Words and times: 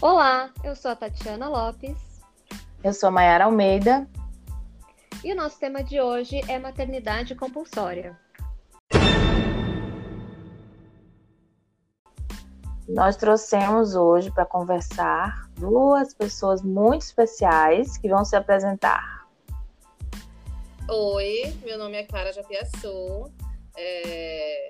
Olá, 0.00 0.52
eu 0.62 0.76
sou 0.76 0.92
a 0.92 0.94
Tatiana 0.94 1.48
Lopes. 1.48 1.98
Eu 2.84 2.94
sou 2.94 3.08
a 3.08 3.10
Mayara 3.10 3.46
Almeida. 3.46 4.08
E 5.24 5.32
o 5.32 5.34
nosso 5.34 5.58
tema 5.58 5.82
de 5.82 6.00
hoje 6.00 6.40
é 6.48 6.56
maternidade 6.56 7.34
compulsória. 7.34 8.16
Nós 12.88 13.16
trouxemos 13.16 13.96
hoje 13.96 14.30
para 14.30 14.46
conversar 14.46 15.50
duas 15.58 16.14
pessoas 16.14 16.62
muito 16.62 17.02
especiais 17.02 17.98
que 17.98 18.08
vão 18.08 18.24
se 18.24 18.36
apresentar. 18.36 19.26
Oi, 20.88 21.58
meu 21.64 21.76
nome 21.76 21.96
é 21.96 22.04
Clara 22.04 22.32
Japiaçu. 22.32 23.32
É, 23.76 24.68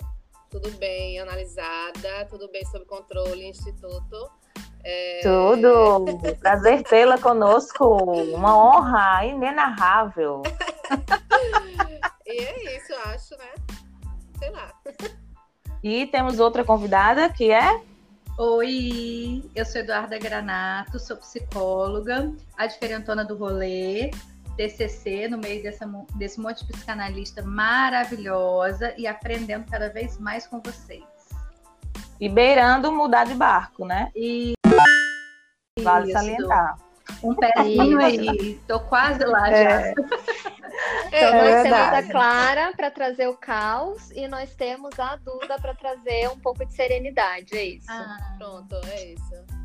tudo 0.48 0.70
bem 0.78 1.20
analisada, 1.20 2.24
tudo 2.30 2.50
bem 2.50 2.64
sob 2.64 2.86
controle, 2.86 3.44
instituto. 3.44 4.37
É... 4.84 5.20
Tudo! 5.22 6.18
Prazer 6.40 6.82
tê-la 6.82 7.18
conosco. 7.18 7.84
Uma 8.34 8.56
honra 8.56 9.24
inenarrável. 9.26 10.42
e 12.26 12.42
é 12.42 12.76
isso, 12.76 12.92
eu 12.92 12.98
acho, 13.12 13.36
né? 13.36 13.50
Sei 14.38 14.50
lá. 14.50 14.72
E 15.82 16.06
temos 16.06 16.38
outra 16.38 16.64
convidada 16.64 17.28
que 17.28 17.50
é. 17.50 17.80
Oi, 18.38 19.42
eu 19.54 19.64
sou 19.64 19.80
Eduarda 19.80 20.16
Granato, 20.16 20.98
sou 21.00 21.16
psicóloga, 21.16 22.32
a 22.56 22.66
diferentona 22.66 23.24
do 23.24 23.36
rolê, 23.36 24.12
TCC, 24.56 25.28
no 25.28 25.38
meio 25.38 25.62
dessa, 25.62 25.86
desse 26.14 26.40
monte 26.40 26.64
de 26.64 26.72
psicanalista 26.72 27.42
maravilhosa 27.42 28.94
e 28.96 29.06
aprendendo 29.06 29.68
cada 29.68 29.88
vez 29.88 30.18
mais 30.18 30.46
com 30.46 30.60
vocês. 30.60 31.02
E 32.20 32.28
beirando 32.28 32.90
mudar 32.92 33.24
de 33.24 33.34
barco, 33.34 33.84
né? 33.84 34.10
E 34.14 34.54
Vale 35.82 36.06
Isso. 36.06 36.12
salientar. 36.12 36.76
Um 37.22 37.34
pezinho 37.34 37.98
aí, 37.98 38.60
tô 38.66 38.78
quase 38.80 39.24
lá 39.24 39.50
é. 39.50 39.64
já. 39.64 39.94
É, 41.10 41.32
nós 41.32 41.48
é 41.48 41.62
temos 41.62 41.78
a 41.78 42.02
Clara 42.12 42.72
para 42.76 42.90
trazer 42.90 43.28
o 43.28 43.36
caos 43.36 44.10
e 44.12 44.28
nós 44.28 44.54
temos 44.54 44.98
a 44.98 45.16
Duda 45.16 45.58
para 45.60 45.74
trazer 45.74 46.28
um 46.28 46.38
pouco 46.38 46.64
de 46.64 46.72
serenidade, 46.72 47.56
é 47.56 47.64
isso. 47.64 47.90
Ah, 47.90 48.16
pronto, 48.38 48.76
é 48.86 49.12
isso. 49.12 49.58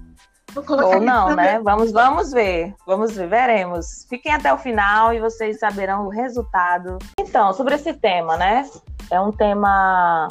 Ou 0.56 1.02
não, 1.02 1.36
né? 1.36 1.60
Vamos, 1.60 1.92
vamos 1.92 2.32
ver. 2.32 2.76
Vamos 2.86 3.16
ver, 3.16 3.28
veremos. 3.28 4.06
Fiquem 4.08 4.34
até 4.34 4.54
o 4.54 4.58
final 4.58 5.14
e 5.14 5.20
vocês 5.20 5.60
saberão 5.60 6.06
o 6.06 6.10
resultado. 6.10 6.98
Então, 7.20 7.54
sobre 7.54 7.76
esse 7.76 7.94
tema, 7.94 8.38
né? 8.38 8.70
É 9.10 9.20
um 9.20 9.32
tema 9.32 10.28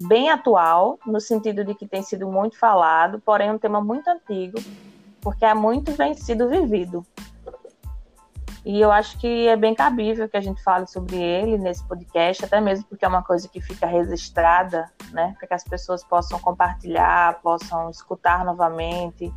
bem 0.00 0.30
atual, 0.30 0.98
no 1.04 1.20
sentido 1.20 1.64
de 1.64 1.74
que 1.74 1.86
tem 1.86 2.02
sido 2.02 2.28
muito 2.28 2.56
falado, 2.56 3.20
porém 3.24 3.48
é 3.48 3.52
um 3.52 3.58
tema 3.58 3.80
muito 3.80 4.08
antigo 4.08 4.58
porque 5.20 5.44
há 5.44 5.54
muito 5.54 5.92
vem 5.92 6.14
sido 6.14 6.48
vivido. 6.48 7.04
E 8.64 8.80
eu 8.80 8.92
acho 8.92 9.18
que 9.18 9.48
é 9.48 9.56
bem 9.56 9.74
cabível 9.74 10.28
que 10.28 10.36
a 10.36 10.40
gente 10.40 10.62
fale 10.62 10.86
sobre 10.86 11.16
ele 11.16 11.56
nesse 11.56 11.82
podcast, 11.84 12.44
até 12.44 12.60
mesmo 12.60 12.84
porque 12.86 13.04
é 13.04 13.08
uma 13.08 13.22
coisa 13.22 13.48
que 13.48 13.60
fica 13.60 13.86
registrada, 13.86 14.90
né? 15.10 15.34
Para 15.38 15.48
que 15.48 15.54
as 15.54 15.64
pessoas 15.64 16.04
possam 16.04 16.38
compartilhar, 16.38 17.40
possam 17.40 17.88
escutar 17.88 18.44
novamente 18.44 19.32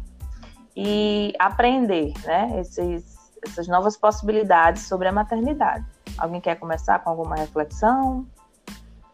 e 0.75 1.33
aprender, 1.39 2.13
né? 2.25 2.59
Esses, 2.59 3.31
essas 3.41 3.67
novas 3.67 3.95
possibilidades 3.95 4.83
sobre 4.83 5.07
a 5.07 5.11
maternidade. 5.11 5.85
Alguém 6.17 6.41
quer 6.41 6.55
começar 6.55 6.99
com 6.99 7.11
alguma 7.11 7.35
reflexão? 7.35 8.27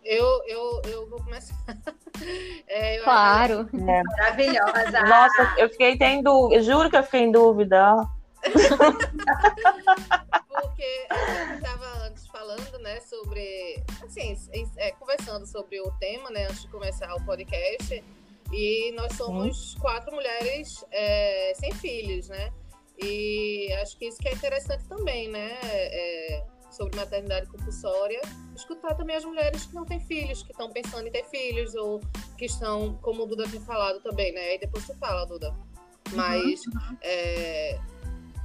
Eu, 0.07 0.41
eu, 0.47 0.81
eu 0.85 1.09
vou 1.09 1.21
começar. 1.21 1.53
É, 2.67 2.97
claro. 3.03 3.69
É. 3.73 4.03
Maravilhosa. 4.03 5.01
Nossa, 5.01 5.53
eu 5.59 5.69
fiquei 5.69 5.91
em 5.91 6.23
dúvida. 6.23 6.63
Juro 6.63 6.89
que 6.89 6.97
eu 6.97 7.03
fiquei 7.03 7.21
em 7.21 7.31
dúvida. 7.31 7.95
Porque 10.49 11.07
a 11.11 11.45
gente 11.45 11.57
estava 11.57 12.05
antes 12.05 12.25
falando, 12.27 12.79
né, 12.79 12.99
sobre. 13.01 13.83
Assim, 14.03 14.35
é, 14.77 14.91
conversando 14.93 15.45
sobre 15.45 15.79
o 15.79 15.91
tema, 15.99 16.31
né, 16.31 16.45
antes 16.45 16.63
de 16.63 16.69
começar 16.69 17.13
o 17.13 17.23
podcast. 17.23 18.03
E 18.51 18.91
nós 18.93 19.13
somos 19.13 19.75
hum. 19.75 19.79
quatro 19.79 20.11
mulheres 20.11 20.83
é, 20.91 21.53
sem 21.55 21.71
filhos, 21.73 22.29
né? 22.29 22.51
E 22.97 23.71
acho 23.81 23.95
que 23.95 24.07
isso 24.07 24.17
que 24.17 24.27
é 24.27 24.33
interessante 24.33 24.85
também, 24.85 25.29
né? 25.29 25.59
É, 25.61 26.43
sobre 26.71 26.97
maternidade 26.97 27.45
compulsória, 27.47 28.21
escutar 28.67 28.95
também 28.95 29.15
as 29.15 29.23
mulheres 29.23 29.65
que 29.65 29.73
não 29.73 29.85
têm 29.85 29.99
filhos, 29.99 30.43
que 30.43 30.51
estão 30.51 30.69
pensando 30.69 31.07
em 31.07 31.11
ter 31.11 31.23
filhos, 31.25 31.73
ou 31.75 32.01
que 32.37 32.45
estão, 32.45 32.97
como 33.01 33.23
o 33.23 33.25
Duda 33.25 33.47
tem 33.49 33.61
falado 33.61 34.01
também, 34.01 34.33
né? 34.33 34.55
E 34.55 34.59
depois 34.59 34.83
você 34.83 34.95
fala, 34.95 35.25
Duda. 35.25 35.55
Mas 36.13 36.65
uhum. 36.67 36.97
é, 37.01 37.79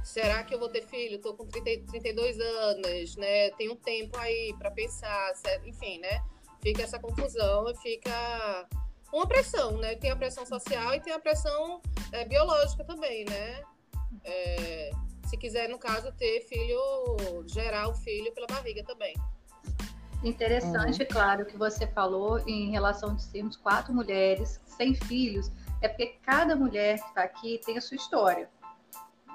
será 0.03 0.43
que 0.43 0.53
eu 0.53 0.59
vou 0.59 0.69
ter 0.69 0.83
filho? 0.83 1.15
Estou 1.15 1.33
com 1.35 1.45
30, 1.45 1.91
32 1.91 2.39
anos, 2.39 3.15
né? 3.17 3.51
Tenho 3.51 3.75
tempo 3.75 4.17
aí 4.17 4.53
para 4.57 4.71
pensar, 4.71 5.33
enfim, 5.65 5.99
né? 5.99 6.23
Fica 6.61 6.83
essa 6.83 6.99
confusão 6.99 7.69
e 7.69 7.75
fica 7.77 8.67
uma 9.11 9.27
pressão, 9.27 9.77
né? 9.77 9.95
Tem 9.95 10.09
a 10.09 10.15
pressão 10.15 10.45
social 10.45 10.95
e 10.95 10.99
tem 11.01 11.13
a 11.13 11.19
pressão 11.19 11.81
é, 12.11 12.25
biológica 12.25 12.83
também, 12.83 13.25
né? 13.25 13.61
É, 14.23 14.91
se 15.25 15.37
quiser, 15.37 15.67
no 15.67 15.77
caso, 15.77 16.11
ter 16.13 16.41
filho, 16.41 17.45
gerar 17.47 17.87
o 17.89 17.95
filho 17.95 18.31
pela 18.33 18.47
barriga 18.47 18.83
também. 18.83 19.13
Interessante, 20.23 21.01
uhum. 21.01 21.07
claro, 21.09 21.45
que 21.45 21.57
você 21.57 21.85
falou 21.85 22.39
em 22.47 22.71
relação 22.71 23.13
de 23.13 23.23
sermos 23.23 23.57
quatro 23.57 23.93
mulheres 23.93 24.59
sem 24.65 24.95
filhos, 24.95 25.51
é 25.81 25.87
porque 25.87 26.17
cada 26.23 26.55
mulher 26.55 26.99
que 26.99 27.07
está 27.07 27.23
aqui 27.23 27.59
tem 27.65 27.77
a 27.77 27.81
sua 27.81 27.95
história. 27.95 28.49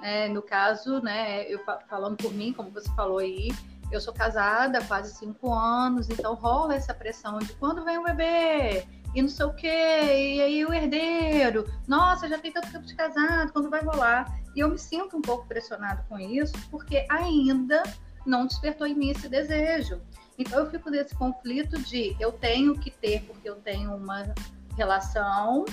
É, 0.01 0.27
no 0.29 0.41
caso, 0.41 1.01
né, 1.01 1.43
eu 1.43 1.59
falando 1.87 2.17
por 2.17 2.33
mim, 2.33 2.53
como 2.53 2.71
você 2.71 2.89
falou 2.95 3.19
aí, 3.19 3.49
eu 3.91 4.01
sou 4.01 4.13
casada 4.13 4.79
há 4.79 4.85
quase 4.85 5.13
cinco 5.13 5.53
anos, 5.53 6.09
então 6.09 6.33
rola 6.33 6.75
essa 6.75 6.93
pressão 6.93 7.37
de 7.39 7.53
quando 7.53 7.83
vem 7.83 7.97
o 7.97 8.03
bebê 8.03 8.85
e 9.13 9.21
não 9.21 9.29
sei 9.29 9.45
o 9.45 9.53
quê, 9.53 9.67
e 9.67 10.41
aí 10.41 10.65
o 10.65 10.73
herdeiro, 10.73 11.65
nossa, 11.87 12.27
já 12.29 12.37
tem 12.37 12.51
tanto 12.51 12.71
tempo 12.71 12.85
de 12.85 12.95
casado, 12.95 13.51
quando 13.51 13.69
vai 13.69 13.81
rolar? 13.81 14.31
E 14.55 14.59
eu 14.59 14.69
me 14.69 14.77
sinto 14.77 15.17
um 15.17 15.21
pouco 15.21 15.47
pressionado 15.47 16.03
com 16.07 16.19
isso, 16.19 16.53
porque 16.69 17.05
ainda 17.09 17.81
não 18.25 18.45
despertou 18.45 18.85
em 18.85 18.95
mim 18.95 19.09
esse 19.09 19.27
desejo. 19.27 19.99
Então 20.39 20.59
eu 20.59 20.71
fico 20.71 20.89
nesse 20.89 21.13
conflito 21.15 21.77
de 21.81 22.15
eu 22.17 22.31
tenho 22.31 22.79
que 22.79 22.89
ter 22.89 23.21
porque 23.23 23.49
eu 23.49 23.55
tenho 23.55 23.93
uma 23.93 24.33
relação, 24.77 25.65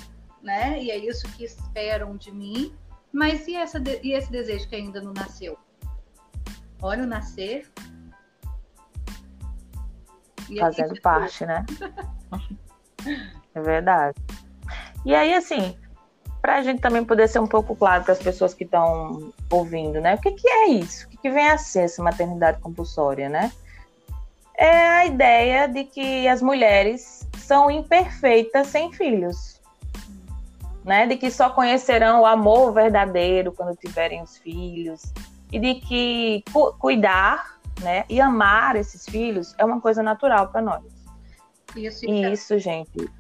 né? 0.42 0.82
E 0.82 0.90
é 0.90 0.96
isso 0.96 1.28
que 1.34 1.44
esperam 1.44 2.16
de 2.16 2.32
mim. 2.32 2.74
Mas 3.12 3.46
e, 3.46 3.54
essa, 3.54 3.80
e 4.02 4.12
esse 4.12 4.30
desejo 4.30 4.68
que 4.68 4.74
ainda 4.74 5.00
não 5.00 5.12
nasceu? 5.12 5.56
Olha 6.82 7.04
o 7.04 7.06
nascer. 7.06 7.70
E 10.50 10.58
Fazendo 10.58 11.00
parte, 11.00 11.46
né? 11.46 11.64
é 13.54 13.60
verdade. 13.60 14.18
E 15.04 15.14
aí, 15.14 15.32
assim, 15.32 15.78
para 16.42 16.56
a 16.56 16.62
gente 16.62 16.80
também 16.80 17.04
poder 17.04 17.28
ser 17.28 17.38
um 17.38 17.46
pouco 17.46 17.76
claro 17.76 18.02
para 18.02 18.12
as 18.12 18.18
pessoas 18.18 18.52
que 18.52 18.64
estão 18.64 19.32
ouvindo, 19.50 20.00
né? 20.00 20.16
O 20.16 20.20
que, 20.20 20.32
que 20.32 20.48
é 20.48 20.70
isso? 20.70 21.06
O 21.06 21.10
que, 21.10 21.16
que 21.18 21.30
vem 21.30 21.48
a 21.48 21.56
ser 21.56 21.82
essa 21.82 22.02
maternidade 22.02 22.60
compulsória, 22.60 23.28
né? 23.28 23.52
É 24.56 24.88
a 24.88 25.06
ideia 25.06 25.68
de 25.68 25.84
que 25.84 26.26
as 26.26 26.40
mulheres 26.40 27.26
são 27.36 27.70
imperfeitas 27.70 28.68
sem 28.68 28.92
filhos, 28.92 29.60
né? 30.84 31.06
De 31.06 31.16
que 31.16 31.30
só 31.30 31.50
conhecerão 31.50 32.22
o 32.22 32.26
amor 32.26 32.72
verdadeiro 32.72 33.52
quando 33.52 33.76
tiverem 33.76 34.22
os 34.22 34.36
filhos 34.38 35.02
e 35.52 35.58
de 35.58 35.74
que 35.74 36.42
cu 36.52 36.72
cuidar, 36.78 37.58
né? 37.80 38.04
E 38.08 38.20
amar 38.20 38.76
esses 38.76 39.04
filhos 39.04 39.54
é 39.58 39.64
uma 39.64 39.80
coisa 39.80 40.02
natural 40.02 40.48
para 40.48 40.62
nós. 40.62 40.82
Isso, 41.76 42.06
e 42.06 42.32
isso, 42.32 42.58
gente, 42.58 43.10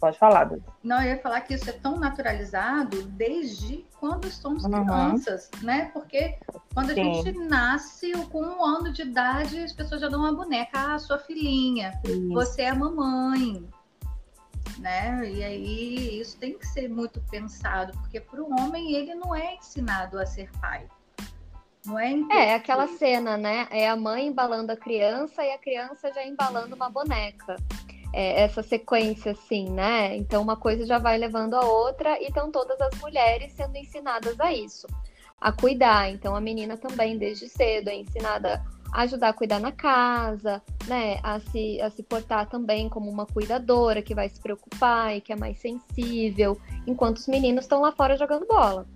Pode 0.00 0.16
falar, 0.16 0.44
Duda. 0.44 0.62
Não, 0.82 1.02
eu 1.02 1.14
ia 1.14 1.18
falar 1.18 1.40
que 1.40 1.54
isso 1.54 1.68
é 1.68 1.72
tão 1.72 1.96
naturalizado 1.96 3.02
desde 3.02 3.84
quando 3.98 4.30
somos 4.30 4.64
uhum. 4.64 4.70
crianças, 4.70 5.50
né? 5.62 5.90
Porque 5.92 6.38
quando 6.72 6.90
a 6.90 6.94
Sim. 6.94 7.14
gente 7.22 7.38
nasce 7.38 8.12
com 8.30 8.40
um 8.42 8.64
ano 8.64 8.92
de 8.92 9.02
idade, 9.02 9.58
as 9.60 9.72
pessoas 9.72 10.00
já 10.00 10.08
dão 10.08 10.20
uma 10.20 10.32
boneca, 10.32 10.94
ah, 10.94 10.98
sua 10.98 11.18
filhinha, 11.18 12.00
isso. 12.04 12.28
você 12.32 12.62
é 12.62 12.68
a 12.70 12.74
mamãe, 12.74 13.68
né? 14.78 15.28
E 15.30 15.42
aí 15.42 16.20
isso 16.20 16.38
tem 16.38 16.56
que 16.56 16.66
ser 16.66 16.88
muito 16.88 17.20
pensado, 17.30 17.92
porque 17.98 18.20
para 18.20 18.42
o 18.42 18.50
homem 18.60 18.94
ele 18.94 19.14
não 19.14 19.34
é 19.34 19.56
ensinado 19.56 20.18
a 20.18 20.26
ser 20.26 20.50
pai. 20.60 20.86
Não 21.84 21.98
é, 21.98 22.12
é 22.30 22.54
aquela 22.54 22.86
cena, 22.86 23.36
né? 23.36 23.66
É 23.70 23.88
a 23.88 23.96
mãe 23.96 24.26
embalando 24.26 24.72
a 24.72 24.76
criança 24.76 25.42
e 25.42 25.52
a 25.52 25.58
criança 25.58 26.12
já 26.12 26.24
embalando 26.24 26.76
uma 26.76 26.90
boneca 26.90 27.56
é, 28.12 28.42
essa 28.42 28.62
sequência, 28.62 29.32
assim, 29.32 29.68
né? 29.70 30.16
Então, 30.16 30.42
uma 30.42 30.56
coisa 30.56 30.86
já 30.86 30.98
vai 30.98 31.18
levando 31.18 31.54
a 31.54 31.64
outra 31.64 32.20
e 32.20 32.26
estão 32.26 32.50
todas 32.50 32.80
as 32.80 32.98
mulheres 33.00 33.52
sendo 33.52 33.76
ensinadas 33.76 34.38
a 34.40 34.52
isso, 34.52 34.86
a 35.40 35.52
cuidar. 35.52 36.10
Então, 36.10 36.34
a 36.34 36.40
menina 36.40 36.76
também, 36.76 37.18
desde 37.18 37.48
cedo, 37.48 37.88
é 37.88 37.96
ensinada 37.96 38.64
ajudar 38.92 39.28
a 39.28 39.32
cuidar 39.32 39.60
na 39.60 39.72
casa, 39.72 40.62
né? 40.86 41.18
A 41.22 41.40
se, 41.40 41.80
a 41.80 41.90
se 41.90 42.02
portar 42.02 42.48
também 42.48 42.88
como 42.88 43.10
uma 43.10 43.26
cuidadora 43.26 44.02
que 44.02 44.14
vai 44.14 44.28
se 44.28 44.40
preocupar 44.40 45.16
e 45.16 45.20
que 45.20 45.32
é 45.32 45.36
mais 45.36 45.58
sensível, 45.58 46.58
enquanto 46.86 47.18
os 47.18 47.26
meninos 47.26 47.64
estão 47.64 47.80
lá 47.80 47.92
fora 47.92 48.16
jogando 48.16 48.46
bola. 48.46 48.86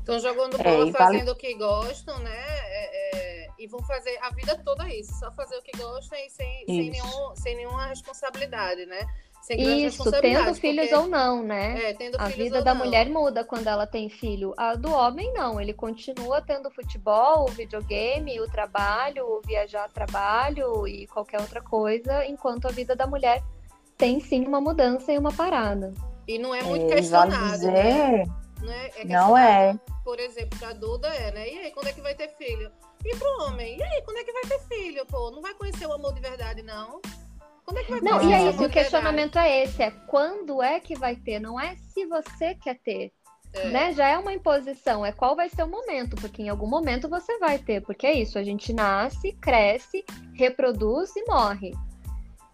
Estão 0.00 0.18
jogando 0.20 0.56
bola, 0.58 0.88
é, 0.88 0.92
fazendo 0.92 1.18
vale... 1.18 1.30
o 1.30 1.34
que 1.34 1.54
gostam, 1.54 2.18
né? 2.20 2.36
É, 2.36 3.16
é, 3.16 3.25
e 3.58 3.66
vão 3.66 3.82
fazer 3.82 4.18
a 4.22 4.30
vida 4.30 4.60
toda 4.64 4.88
isso, 4.88 5.12
só 5.18 5.30
fazer 5.32 5.56
o 5.56 5.62
que 5.62 5.76
gostam 5.76 6.18
e 6.18 6.30
sem, 6.30 6.64
sem, 6.66 6.90
nenhum, 6.90 7.36
sem 7.36 7.56
nenhuma 7.56 7.86
responsabilidade, 7.86 8.86
né? 8.86 9.06
Isso, 9.54 10.10
tendo 10.10 10.54
filhos 10.56 10.88
porque... 10.88 10.94
ou 10.94 11.06
não, 11.06 11.42
né? 11.42 11.90
É, 11.90 11.94
tendo 11.94 12.16
a 12.18 12.24
vida 12.24 12.62
da 12.62 12.74
não. 12.74 12.84
mulher 12.84 13.08
muda 13.08 13.44
quando 13.44 13.68
ela 13.68 13.86
tem 13.86 14.08
filho. 14.08 14.52
A 14.56 14.74
do 14.74 14.90
homem 14.90 15.32
não, 15.32 15.60
ele 15.60 15.72
continua 15.72 16.40
tendo 16.40 16.68
futebol, 16.70 17.44
o 17.44 17.52
videogame, 17.52 18.40
o 18.40 18.50
trabalho, 18.50 19.24
o 19.24 19.40
viajar 19.42 19.88
trabalho 19.90 20.86
e 20.88 21.06
qualquer 21.06 21.40
outra 21.40 21.60
coisa, 21.60 22.26
enquanto 22.26 22.66
a 22.66 22.72
vida 22.72 22.96
da 22.96 23.06
mulher 23.06 23.40
tem 23.96 24.18
sim 24.18 24.44
uma 24.44 24.60
mudança 24.60 25.12
e 25.12 25.18
uma 25.18 25.32
parada. 25.32 25.94
E 26.26 26.38
não 26.38 26.52
é 26.52 26.62
muito 26.64 26.86
é, 26.86 26.96
questionado, 26.96 27.52
dizer... 27.52 27.72
né? 27.72 28.24
Não 28.62 28.72
é, 28.72 29.04
não 29.04 29.38
é. 29.38 29.78
Por 30.04 30.18
exemplo, 30.18 30.58
a 30.66 30.72
Duda 30.72 31.08
é, 31.08 31.32
né? 31.32 31.48
E 31.48 31.58
aí, 31.58 31.70
quando 31.72 31.88
é 31.88 31.92
que 31.92 32.00
vai 32.00 32.14
ter 32.14 32.28
filho? 32.36 32.70
E 33.04 33.16
pro 33.16 33.44
homem? 33.44 33.78
E 33.78 33.82
aí, 33.82 34.02
quando 34.02 34.18
é 34.18 34.24
que 34.24 34.32
vai 34.32 34.42
ter 34.42 34.60
filho? 34.60 35.06
Pô, 35.06 35.30
não 35.30 35.42
vai 35.42 35.54
conhecer 35.54 35.86
o 35.86 35.92
amor 35.92 36.14
de 36.14 36.20
verdade, 36.20 36.62
não? 36.62 37.00
Quando 37.64 37.78
é 37.78 37.84
que 37.84 37.90
vai 37.90 38.00
Não, 38.00 38.22
e 38.22 38.50
isso, 38.50 38.64
o 38.64 38.70
questionamento 38.70 39.38
é 39.38 39.64
esse, 39.64 39.82
é 39.82 39.90
quando 39.90 40.62
é 40.62 40.78
que 40.78 40.96
vai 40.96 41.16
ter, 41.16 41.40
não 41.40 41.60
é 41.60 41.74
se 41.76 42.06
você 42.06 42.54
quer 42.54 42.78
ter. 42.78 43.12
É. 43.52 43.68
Né? 43.68 43.92
Já 43.92 44.08
é 44.08 44.18
uma 44.18 44.32
imposição, 44.32 45.04
é 45.04 45.10
qual 45.12 45.34
vai 45.34 45.48
ser 45.48 45.64
o 45.64 45.68
momento, 45.68 46.14
porque 46.16 46.42
em 46.42 46.48
algum 46.48 46.66
momento 46.66 47.08
você 47.08 47.38
vai 47.38 47.58
ter, 47.58 47.82
porque 47.82 48.06
é 48.06 48.12
isso, 48.12 48.38
a 48.38 48.44
gente 48.44 48.72
nasce, 48.72 49.32
cresce, 49.32 50.04
reproduz 50.34 51.14
e 51.16 51.24
morre. 51.24 51.74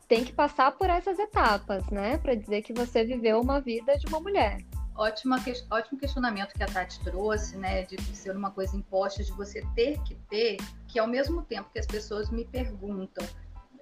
Tem 0.08 0.24
que 0.24 0.32
passar 0.32 0.72
por 0.72 0.88
essas 0.88 1.18
etapas, 1.18 1.84
né, 1.90 2.18
para 2.18 2.34
dizer 2.34 2.62
que 2.62 2.72
você 2.72 3.04
viveu 3.04 3.40
uma 3.40 3.60
vida 3.60 3.98
de 3.98 4.06
uma 4.06 4.20
mulher. 4.20 4.58
Ótima, 4.94 5.42
ótimo 5.70 5.98
questionamento 5.98 6.52
que 6.52 6.62
a 6.62 6.66
Tati 6.66 7.00
trouxe, 7.00 7.56
né, 7.56 7.82
de 7.82 7.96
ser 8.14 8.36
uma 8.36 8.50
coisa 8.50 8.76
imposta, 8.76 9.24
de 9.24 9.32
você 9.32 9.64
ter 9.74 9.98
que 10.02 10.14
ter, 10.28 10.58
que 10.86 10.98
ao 10.98 11.06
mesmo 11.06 11.42
tempo 11.42 11.70
que 11.72 11.78
as 11.78 11.86
pessoas 11.86 12.30
me 12.30 12.44
perguntam, 12.44 13.26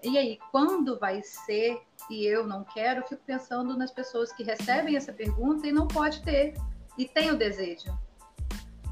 e 0.02 0.16
aí, 0.16 0.38
quando 0.50 0.98
vai 0.98 1.20
ser 1.22 1.82
e 2.08 2.24
eu 2.24 2.46
não 2.46 2.64
quero, 2.64 3.00
eu 3.00 3.06
fico 3.06 3.22
pensando 3.26 3.76
nas 3.76 3.90
pessoas 3.90 4.32
que 4.32 4.42
recebem 4.42 4.96
essa 4.96 5.12
pergunta 5.12 5.66
e 5.66 5.72
não 5.72 5.86
pode 5.86 6.22
ter, 6.22 6.54
e 6.96 7.06
tem 7.06 7.30
o 7.30 7.36
desejo. 7.36 7.92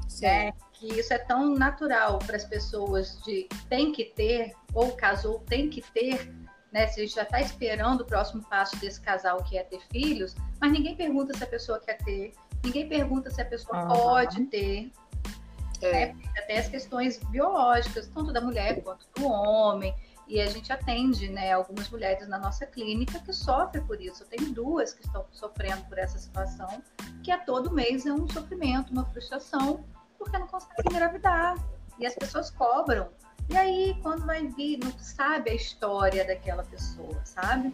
Sim. 0.07 0.25
É, 0.25 0.53
que 0.73 0.87
isso 0.99 1.13
é 1.13 1.17
tão 1.17 1.55
natural 1.55 2.19
para 2.19 2.35
as 2.35 2.45
pessoas 2.45 3.19
de 3.23 3.47
tem 3.67 3.91
que 3.91 4.05
ter, 4.05 4.53
ou 4.73 4.95
casou 4.95 5.39
tem 5.39 5.69
que 5.69 5.81
ter, 5.91 6.31
né? 6.71 6.87
Se 6.87 6.99
a 6.99 7.03
gente 7.03 7.15
já 7.15 7.23
está 7.23 7.41
esperando 7.41 8.01
o 8.01 8.05
próximo 8.05 8.43
passo 8.43 8.75
desse 8.77 9.01
casal 9.01 9.43
que 9.43 9.57
é 9.57 9.63
ter 9.63 9.81
filhos, 9.91 10.35
mas 10.59 10.71
ninguém 10.71 10.95
pergunta 10.95 11.35
se 11.35 11.43
a 11.43 11.47
pessoa 11.47 11.79
quer 11.79 11.97
ter, 11.97 12.33
ninguém 12.63 12.87
pergunta 12.87 13.29
se 13.29 13.41
a 13.41 13.45
pessoa 13.45 13.81
uhum. 13.81 13.87
pode 13.87 14.45
ter. 14.45 14.91
É. 15.81 15.91
Né? 15.91 16.15
Até 16.37 16.59
as 16.59 16.67
questões 16.67 17.19
biológicas, 17.25 18.07
tanto 18.07 18.33
da 18.33 18.41
mulher 18.41 18.81
quanto 18.83 19.07
do 19.15 19.27
homem. 19.27 19.93
E 20.27 20.39
a 20.39 20.45
gente 20.45 20.71
atende 20.71 21.27
né, 21.27 21.53
algumas 21.53 21.89
mulheres 21.89 22.27
na 22.27 22.37
nossa 22.37 22.63
clínica 22.63 23.19
que 23.19 23.33
sofrem 23.33 23.83
por 23.83 23.99
isso. 23.99 24.23
Eu 24.23 24.27
tenho 24.27 24.53
duas 24.53 24.93
que 24.93 25.03
estão 25.03 25.25
sofrendo 25.31 25.83
por 25.85 25.97
essa 25.97 26.19
situação, 26.19 26.83
que 27.23 27.31
a 27.31 27.39
todo 27.39 27.71
mês 27.71 28.05
é 28.05 28.13
um 28.13 28.27
sofrimento, 28.29 28.91
uma 28.91 29.05
frustração, 29.05 29.83
porque 30.19 30.37
não 30.37 30.45
conseguem 30.45 30.85
engravidar. 30.91 31.55
E 31.97 32.05
as 32.05 32.13
pessoas 32.13 32.51
cobram. 32.51 33.09
E 33.49 33.57
aí, 33.57 33.97
quando 34.03 34.25
vai 34.25 34.47
vir, 34.47 34.79
não 34.83 34.91
sabe 34.99 35.51
a 35.51 35.53
história 35.55 36.25
daquela 36.25 36.63
pessoa, 36.63 37.19
sabe? 37.23 37.73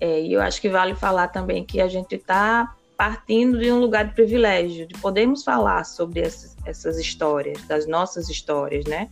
É, 0.00 0.20
e 0.20 0.32
eu 0.32 0.40
acho 0.40 0.60
que 0.60 0.68
vale 0.68 0.94
falar 0.94 1.28
também 1.28 1.64
que 1.64 1.80
a 1.80 1.88
gente 1.88 2.14
está 2.14 2.74
partindo 2.96 3.58
de 3.58 3.70
um 3.70 3.78
lugar 3.78 4.06
de 4.06 4.14
privilégio, 4.14 4.86
de 4.86 4.98
podermos 4.98 5.42
falar 5.42 5.84
sobre 5.84 6.20
essas, 6.20 6.56
essas 6.64 6.98
histórias, 6.98 7.60
das 7.66 7.86
nossas 7.86 8.28
histórias, 8.28 8.84
né? 8.84 9.08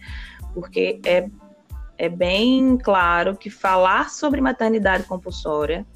porque 0.56 0.98
é, 1.04 1.28
é 1.98 2.08
bem 2.08 2.78
claro 2.78 3.36
que 3.36 3.50
falar 3.50 4.08
sobre 4.08 4.40
maternidade 4.40 5.04
compulsória 5.04 5.86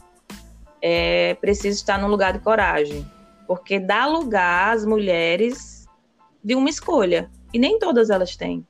é 0.83 1.33
preciso 1.41 1.79
estar 1.79 1.99
num 1.99 2.09
lugar 2.09 2.35
de 2.35 2.41
coragem, 2.41 3.11
porque 3.47 3.81
dá 3.81 4.07
lugar 4.07 4.77
às 4.77 4.85
mulheres 4.85 5.89
de 6.45 6.55
uma 6.55 6.69
escolha, 6.69 7.31
e 7.53 7.59
nem 7.59 7.79
todas 7.79 8.11
elas 8.11 8.37
têm. 8.37 8.67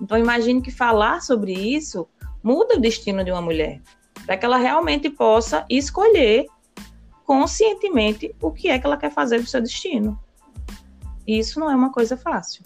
Então, 0.00 0.18
imagine 0.18 0.60
que 0.60 0.70
falar 0.70 1.20
sobre 1.22 1.52
isso 1.52 2.08
muda 2.42 2.76
o 2.76 2.80
destino 2.80 3.24
de 3.24 3.30
uma 3.30 3.40
mulher, 3.40 3.80
para 4.26 4.36
que 4.36 4.44
ela 4.44 4.56
realmente 4.56 5.08
possa 5.08 5.64
escolher 5.70 6.46
conscientemente 7.24 8.34
o 8.40 8.50
que 8.50 8.68
é 8.68 8.78
que 8.78 8.86
ela 8.86 8.96
quer 8.96 9.12
fazer 9.12 9.40
do 9.40 9.46
seu 9.46 9.60
destino. 9.60 10.18
E 11.26 11.38
isso 11.38 11.60
não 11.60 11.70
é 11.70 11.74
uma 11.74 11.92
coisa 11.92 12.16
fácil. 12.16 12.62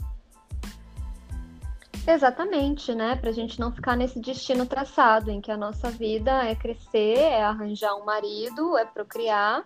Exatamente, 2.07 2.95
né? 2.95 3.17
Para 3.17 3.31
a 3.31 3.33
gente 3.33 3.59
não 3.59 3.73
ficar 3.73 3.97
nesse 3.97 4.21
destino 4.21 4.65
traçado 4.65 5.31
em 5.31 5.41
que 5.41 5.51
a 5.51 5.57
nossa 5.57 5.91
vida 5.91 6.45
é 6.45 6.55
crescer, 6.55 7.19
é 7.19 7.43
arranjar 7.43 7.97
um 7.97 8.05
marido, 8.05 8.79
é 8.79 8.85
procriar. 8.85 9.65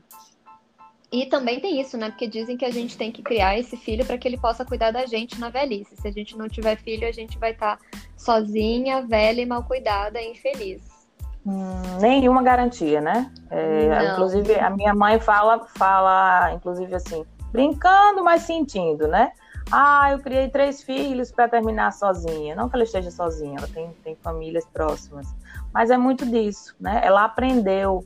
E 1.12 1.26
também 1.26 1.58
tem 1.58 1.80
isso, 1.80 1.96
né? 1.96 2.08
Porque 2.08 2.28
dizem 2.28 2.56
que 2.56 2.64
a 2.64 2.70
gente 2.70 2.96
tem 2.96 3.10
que 3.10 3.20
criar 3.20 3.58
esse 3.58 3.76
filho 3.76 4.06
para 4.06 4.16
que 4.16 4.28
ele 4.28 4.38
possa 4.38 4.64
cuidar 4.64 4.92
da 4.92 5.06
gente 5.06 5.40
na 5.40 5.48
velhice. 5.48 5.96
Se 5.96 6.06
a 6.06 6.12
gente 6.12 6.38
não 6.38 6.48
tiver 6.48 6.76
filho, 6.76 7.06
a 7.06 7.12
gente 7.12 7.36
vai 7.36 7.50
estar 7.50 7.78
tá 7.78 7.98
sozinha, 8.16 9.02
velha 9.02 9.40
e 9.40 9.46
mal 9.46 9.64
cuidada 9.64 10.20
e 10.20 10.30
infeliz. 10.30 11.00
Hum, 11.44 11.98
nenhuma 12.00 12.42
garantia, 12.42 13.00
né? 13.00 13.32
É, 13.50 14.12
inclusive, 14.12 14.54
a 14.54 14.70
minha 14.70 14.94
mãe 14.94 15.18
fala, 15.18 15.66
fala, 15.76 16.52
inclusive 16.52 16.94
assim, 16.94 17.24
brincando, 17.50 18.22
mas 18.22 18.42
sentindo, 18.42 19.08
né? 19.08 19.32
Ah, 19.72 20.12
eu 20.12 20.18
criei 20.20 20.48
três 20.48 20.82
filhos 20.82 21.32
para 21.32 21.48
terminar 21.48 21.92
sozinha. 21.92 22.54
Não 22.54 22.68
que 22.68 22.76
ela 22.76 22.84
esteja 22.84 23.10
sozinha, 23.10 23.58
ela 23.58 23.68
tem, 23.68 23.90
tem 24.04 24.16
famílias 24.16 24.64
próximas. 24.66 25.26
Mas 25.72 25.90
é 25.90 25.96
muito 25.96 26.24
disso, 26.26 26.74
né? 26.78 27.00
Ela 27.02 27.24
aprendeu 27.24 28.04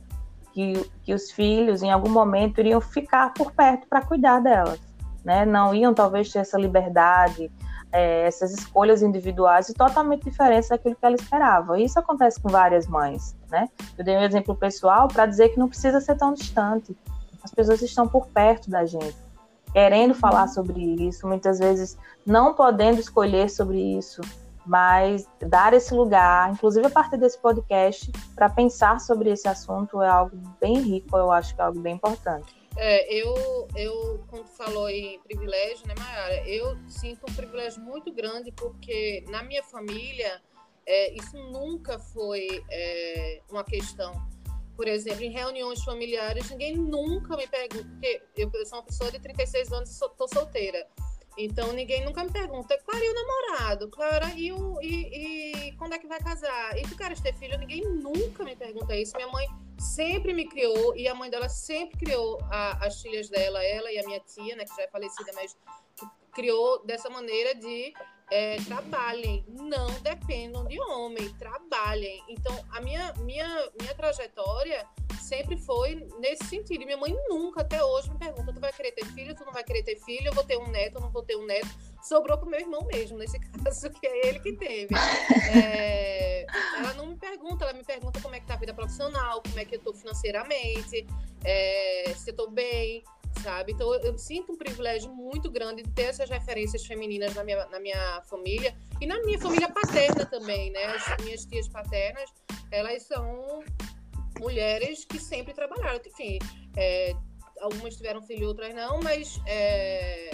que, 0.55 0.89
que 1.03 1.13
os 1.13 1.31
filhos, 1.31 1.83
em 1.83 1.91
algum 1.91 2.09
momento, 2.09 2.59
iriam 2.61 2.79
ficar 2.79 3.33
por 3.33 3.51
perto 3.51 3.85
para 3.89 4.01
cuidar 4.01 4.39
delas. 4.39 4.79
Né? 5.23 5.45
Não 5.45 5.75
iam, 5.75 5.93
talvez, 5.93 6.31
ter 6.31 6.39
essa 6.39 6.57
liberdade, 6.57 7.51
é, 7.91 8.25
essas 8.25 8.53
escolhas 8.53 9.01
individuais 9.01 9.67
e 9.67 9.73
totalmente 9.73 10.23
diferentes 10.23 10.69
daquilo 10.69 10.95
que 10.95 11.05
ela 11.05 11.15
esperava. 11.15 11.77
Isso 11.77 11.99
acontece 11.99 12.39
com 12.41 12.47
várias 12.47 12.87
mães. 12.87 13.35
Né? 13.51 13.67
Eu 13.97 14.05
dei 14.05 14.15
um 14.15 14.21
exemplo 14.21 14.55
pessoal 14.55 15.09
para 15.09 15.25
dizer 15.25 15.49
que 15.49 15.59
não 15.59 15.67
precisa 15.67 15.99
ser 15.99 16.15
tão 16.15 16.33
distante. 16.33 16.95
As 17.43 17.51
pessoas 17.51 17.81
estão 17.81 18.07
por 18.07 18.27
perto 18.27 18.69
da 18.69 18.85
gente 18.85 19.25
querendo 19.73 20.15
falar 20.15 20.47
sobre 20.47 20.79
isso, 21.05 21.27
muitas 21.27 21.59
vezes 21.59 21.97
não 22.25 22.53
podendo 22.53 22.97
escolher 22.97 23.49
sobre 23.49 23.77
isso, 23.77 24.21
mas 24.65 25.27
dar 25.39 25.73
esse 25.73 25.93
lugar, 25.93 26.51
inclusive 26.51 26.87
a 26.87 26.89
partir 26.89 27.17
desse 27.17 27.37
podcast, 27.39 28.11
para 28.35 28.49
pensar 28.49 28.99
sobre 28.99 29.29
esse 29.29 29.47
assunto 29.47 30.01
é 30.01 30.07
algo 30.07 30.35
bem 30.59 30.79
rico, 30.79 31.17
eu 31.17 31.31
acho 31.31 31.55
que 31.55 31.61
é 31.61 31.63
algo 31.63 31.79
bem 31.79 31.95
importante. 31.95 32.55
É, 32.77 33.13
eu, 33.13 33.67
eu, 33.75 34.23
quando 34.27 34.47
falou 34.47 34.89
em 34.89 35.19
privilégio, 35.21 35.87
né, 35.87 35.95
Mayara, 35.97 36.47
eu 36.47 36.77
sinto 36.89 37.25
um 37.29 37.33
privilégio 37.33 37.81
muito 37.81 38.11
grande 38.11 38.51
porque 38.51 39.23
na 39.29 39.41
minha 39.43 39.63
família 39.63 40.41
é, 40.85 41.13
isso 41.13 41.37
nunca 41.51 41.97
foi 41.97 42.63
é, 42.69 43.41
uma 43.49 43.63
questão 43.63 44.11
por 44.75 44.87
exemplo, 44.87 45.23
em 45.23 45.31
reuniões 45.31 45.81
familiares, 45.83 46.49
ninguém 46.49 46.75
nunca 46.75 47.37
me 47.37 47.47
pergunta, 47.47 47.85
porque 47.85 48.21
eu, 48.35 48.51
eu 48.53 48.65
sou 48.65 48.79
uma 48.79 48.83
pessoa 48.83 49.09
de 49.09 49.19
36 49.19 49.71
anos 49.71 49.89
e 49.89 49.93
estou 49.93 50.27
solteira. 50.27 50.85
Então 51.37 51.73
ninguém 51.73 52.03
nunca 52.05 52.23
me 52.23 52.31
pergunta, 52.31 52.77
Clara, 52.85 53.03
e 53.03 53.09
o 53.09 53.13
namorado? 53.13 53.89
Clara, 53.89 54.31
e, 54.35 54.51
o, 54.53 54.81
e, 54.81 55.67
e 55.67 55.71
quando 55.73 55.93
é 55.93 55.99
que 55.99 56.07
vai 56.07 56.19
casar? 56.19 56.77
E 56.77 56.83
tu 56.83 56.95
queres 56.95 57.19
ter 57.19 57.33
filho? 57.33 57.57
Ninguém 57.57 57.81
nunca 57.81 58.43
me 58.43 58.55
pergunta 58.55 58.95
isso. 58.95 59.15
Minha 59.15 59.27
mãe 59.27 59.45
sempre 59.77 60.33
me 60.33 60.47
criou, 60.47 60.95
e 60.95 61.07
a 61.07 61.13
mãe 61.13 61.29
dela 61.29 61.49
sempre 61.49 61.97
criou 61.97 62.39
a, 62.49 62.85
as 62.85 63.01
filhas 63.01 63.29
dela, 63.29 63.63
ela 63.63 63.91
e 63.91 63.99
a 63.99 64.03
minha 64.05 64.19
tia, 64.21 64.55
né, 64.55 64.63
que 64.63 64.75
já 64.75 64.83
é 64.83 64.87
falecida, 64.87 65.31
mas 65.35 65.57
criou 66.33 66.85
dessa 66.85 67.09
maneira 67.09 67.53
de 67.55 67.93
é, 68.31 68.57
trabalhem, 68.57 69.45
não 69.47 69.87
dependam 70.01 70.65
de 70.65 70.79
homem, 70.81 71.29
trabalhem. 71.35 72.23
Então, 72.29 72.53
a 72.71 72.81
minha, 72.81 73.13
minha, 73.19 73.71
minha 73.79 73.93
trajetória 73.95 74.85
sempre 75.19 75.57
foi 75.57 76.07
nesse 76.19 76.45
sentido. 76.45 76.85
Minha 76.85 76.97
mãe 76.97 77.15
nunca, 77.27 77.61
até 77.61 77.83
hoje, 77.83 78.09
me 78.09 78.17
pergunta: 78.17 78.53
tu 78.53 78.59
vai 78.59 78.71
querer 78.71 78.91
ter 78.91 79.05
filho, 79.05 79.35
tu 79.35 79.43
não 79.45 79.53
vai 79.53 79.63
querer 79.63 79.83
ter 79.83 79.97
filho, 79.97 80.27
eu 80.27 80.33
vou 80.33 80.43
ter 80.43 80.57
um 80.57 80.67
neto, 80.67 80.95
eu 80.95 81.01
não 81.01 81.11
vou 81.11 81.23
ter 81.23 81.35
um 81.35 81.45
neto. 81.45 81.67
Sobrou 82.01 82.37
pro 82.37 82.49
meu 82.49 82.59
irmão 82.59 82.85
mesmo, 82.85 83.17
nesse 83.17 83.39
caso, 83.63 83.89
que 83.89 84.05
é 84.05 84.27
ele 84.27 84.39
que 84.39 84.53
teve. 84.53 84.93
É, 85.55 86.45
ela 86.77 86.93
não 86.93 87.07
me 87.07 87.15
pergunta, 87.17 87.65
ela 87.65 87.73
me 87.73 87.83
pergunta 87.83 88.21
como 88.21 88.35
é 88.35 88.39
que 88.39 88.45
tá 88.45 88.53
a 88.53 88.57
vida 88.57 88.73
profissional, 88.73 89.41
como 89.41 89.59
é 89.59 89.65
que 89.65 89.75
eu 89.75 89.79
tô 89.79 89.93
financeiramente, 89.93 91.05
é, 91.43 92.13
se 92.15 92.31
eu 92.31 92.35
tô 92.35 92.49
bem, 92.49 93.03
sabe? 93.45 93.73
Então 93.73 93.93
eu, 93.93 94.01
eu, 94.01 94.17
sinto 94.17 94.53
um 94.53 94.57
privilégio 94.57 95.13
muito 95.13 95.51
grande 95.51 95.83
de 95.83 95.91
ter 95.91 96.05
essas 96.05 96.27
referências 96.27 96.83
femininas 96.83 97.35
na 97.35 97.43
minha, 97.43 97.63
na 97.67 97.79
minha 97.79 98.21
família 98.23 98.75
e 98.99 99.05
na 99.05 99.21
minha 99.21 99.37
família 99.37 99.69
paterna 99.69 100.25
também, 100.25 100.71
né? 100.71 100.83
As 100.85 101.23
minhas 101.23 101.45
tias 101.45 101.67
paternas, 101.67 102.27
elas 102.71 103.03
são 103.03 103.63
mulheres 104.39 105.05
que 105.05 105.19
sempre 105.19 105.53
trabalharam, 105.53 106.01
enfim, 106.03 106.39
é, 106.75 107.15
algumas 107.61 107.95
tiveram 107.95 108.21
filho, 108.23 108.47
outras 108.47 108.73
não, 108.73 108.99
mas 108.99 109.39
é, 109.45 110.31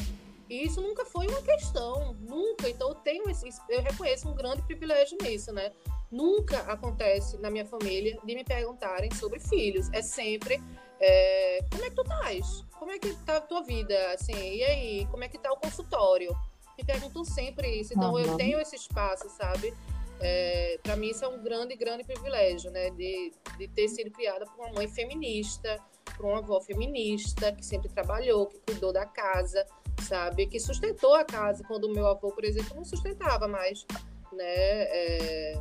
isso 0.50 0.82
nunca 0.82 1.04
foi 1.04 1.28
uma 1.28 1.42
questão, 1.42 2.14
nunca. 2.22 2.70
Então 2.70 2.90
eu 2.90 2.96
tenho 2.96 3.30
esse, 3.30 3.46
eu 3.68 3.82
reconheço 3.82 4.30
um 4.30 4.34
grande 4.34 4.62
privilégio 4.62 5.18
nisso, 5.22 5.52
né? 5.52 5.74
Nunca 6.10 6.60
acontece 6.60 7.38
na 7.40 7.52
minha 7.52 7.66
família 7.66 8.18
de 8.24 8.36
me 8.36 8.46
perguntarem 8.46 9.14
sobre 9.16 9.38
filhos. 9.42 9.90
É 9.92 10.02
sempre 10.02 10.64
é, 10.98 11.60
como 11.70 11.84
é 11.84 11.90
que 11.90 11.96
tu 11.96 12.04
estás? 12.04 12.71
Como 12.82 12.92
é 12.92 12.98
que 12.98 13.14
tá 13.28 13.38
a 13.38 13.42
tua 13.42 13.62
vida? 13.62 13.96
Assim, 14.12 14.34
e 14.34 14.64
aí, 14.64 15.06
como 15.12 15.24
é 15.24 15.30
que 15.30 15.38
tá 15.38 15.54
o 15.54 15.56
consultório? 15.56 16.36
Me 16.76 16.84
perguntam 16.84 17.24
sempre 17.24 17.80
isso. 17.80 17.94
Então, 17.94 18.14
uhum. 18.14 18.20
eu 18.22 18.38
tenho 18.38 18.60
esse 18.60 18.76
espaço, 18.76 19.30
sabe? 19.30 19.72
É, 20.20 20.80
para 20.82 20.96
mim, 20.96 21.10
isso 21.10 21.24
é 21.24 21.28
um 21.28 21.44
grande, 21.44 21.76
grande 21.76 22.04
privilégio, 22.04 22.72
né? 22.72 22.90
De, 22.90 23.32
de 23.60 23.68
ter 23.68 23.88
sido 23.88 24.10
criada 24.10 24.48
por 24.48 24.66
uma 24.66 24.74
mãe 24.74 24.88
feminista, 24.88 25.80
por 26.18 26.26
uma 26.26 26.40
avó 26.40 26.60
feminista, 26.60 27.52
que 27.52 27.64
sempre 27.64 27.88
trabalhou, 27.88 28.48
que 28.48 28.58
cuidou 28.62 28.92
da 28.92 29.06
casa, 29.06 29.64
sabe? 30.02 30.48
Que 30.48 30.60
sustentou 30.60 31.14
a 31.14 31.24
casa 31.24 31.64
quando 31.68 31.84
o 31.84 31.94
meu 31.94 32.08
avô, 32.08 32.32
por 32.32 32.44
exemplo, 32.44 32.76
não 32.76 32.84
sustentava 32.84 33.48
mais, 33.48 33.86
né? 34.34 34.44
É, 34.44 35.54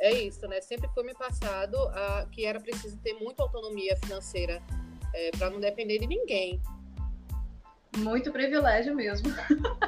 é 0.00 0.12
isso, 0.14 0.44
né? 0.48 0.60
Sempre 0.60 0.88
foi 0.92 1.04
me 1.04 1.14
passado 1.14 1.76
a, 1.90 2.26
que 2.32 2.44
era 2.44 2.60
preciso 2.60 2.98
ter 2.98 3.14
muita 3.14 3.44
autonomia 3.44 3.96
financeira 3.98 4.60
é, 5.14 5.30
para 5.36 5.50
não 5.50 5.60
depender 5.60 5.98
de 5.98 6.06
ninguém. 6.06 6.60
Muito 7.98 8.32
privilégio 8.32 8.94
mesmo. 8.94 9.32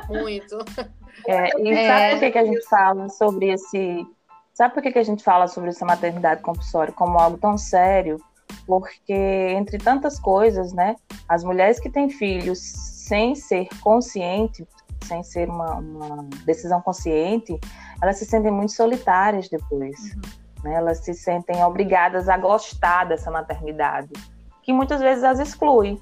Muito. 0.09 0.59
É, 1.28 1.49
e 1.61 1.71
é. 1.71 1.87
sabe 1.87 2.11
por 2.11 2.21
que, 2.21 2.31
que 2.33 2.38
a 2.38 2.45
gente 2.45 2.69
fala 2.69 3.09
sobre 3.09 3.49
esse. 3.50 4.04
Sabe 4.52 4.75
por 4.75 4.83
que, 4.83 4.90
que 4.90 4.99
a 4.99 5.04
gente 5.04 5.23
fala 5.23 5.47
sobre 5.47 5.71
essa 5.71 5.85
maternidade 5.85 6.43
compulsória 6.43 6.93
como 6.93 7.16
algo 7.19 7.38
tão 7.38 7.57
sério? 7.57 8.21
Porque, 8.66 9.14
entre 9.57 9.78
tantas 9.78 10.19
coisas, 10.19 10.73
né, 10.73 10.97
as 11.28 11.45
mulheres 11.45 11.78
que 11.78 11.88
têm 11.88 12.11
filhos 12.11 12.59
sem 12.59 13.37
ser 13.37 13.69
consciente, 13.81 14.66
sem 15.04 15.23
ser 15.23 15.49
uma, 15.49 15.76
uma 15.76 16.28
decisão 16.45 16.81
consciente, 16.83 17.59
elas 18.02 18.19
se 18.19 18.26
sentem 18.26 18.50
muito 18.50 18.73
solitárias 18.73 19.49
depois. 19.49 20.14
Uhum. 20.14 20.21
Né? 20.64 20.75
Elas 20.75 20.99
se 20.99 21.14
sentem 21.14 21.62
obrigadas 21.62 22.28
a 22.28 22.37
gostar 22.37 23.04
dessa 23.04 23.31
maternidade, 23.31 24.11
que 24.64 24.73
muitas 24.73 25.00
vezes 25.00 25.23
as 25.23 25.38
exclui. 25.38 26.00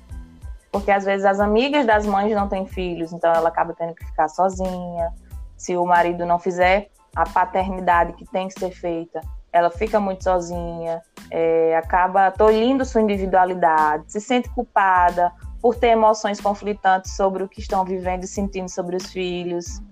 Porque 0.70 0.90
às 0.90 1.04
vezes 1.04 1.26
as 1.26 1.40
amigas 1.40 1.84
das 1.84 2.06
mães 2.06 2.34
não 2.34 2.48
têm 2.48 2.64
filhos, 2.64 3.12
então 3.12 3.30
ela 3.32 3.48
acaba 3.48 3.74
tendo 3.74 3.94
que 3.94 4.06
ficar 4.06 4.28
sozinha. 4.28 5.12
Se 5.56 5.76
o 5.76 5.84
marido 5.84 6.24
não 6.24 6.38
fizer 6.38 6.88
a 7.14 7.28
paternidade 7.28 8.14
que 8.14 8.24
tem 8.24 8.48
que 8.48 8.58
ser 8.58 8.70
feita, 8.70 9.20
ela 9.52 9.70
fica 9.70 10.00
muito 10.00 10.24
sozinha, 10.24 11.02
é, 11.30 11.76
acaba 11.76 12.30
tolhindo 12.30 12.86
sua 12.86 13.02
individualidade, 13.02 14.10
se 14.10 14.20
sente 14.20 14.48
culpada 14.48 15.30
por 15.60 15.76
ter 15.76 15.88
emoções 15.88 16.40
conflitantes 16.40 17.14
sobre 17.14 17.42
o 17.42 17.48
que 17.48 17.60
estão 17.60 17.84
vivendo 17.84 18.24
e 18.24 18.26
sentindo 18.26 18.70
sobre 18.70 18.96
os 18.96 19.12
filhos. 19.12 19.82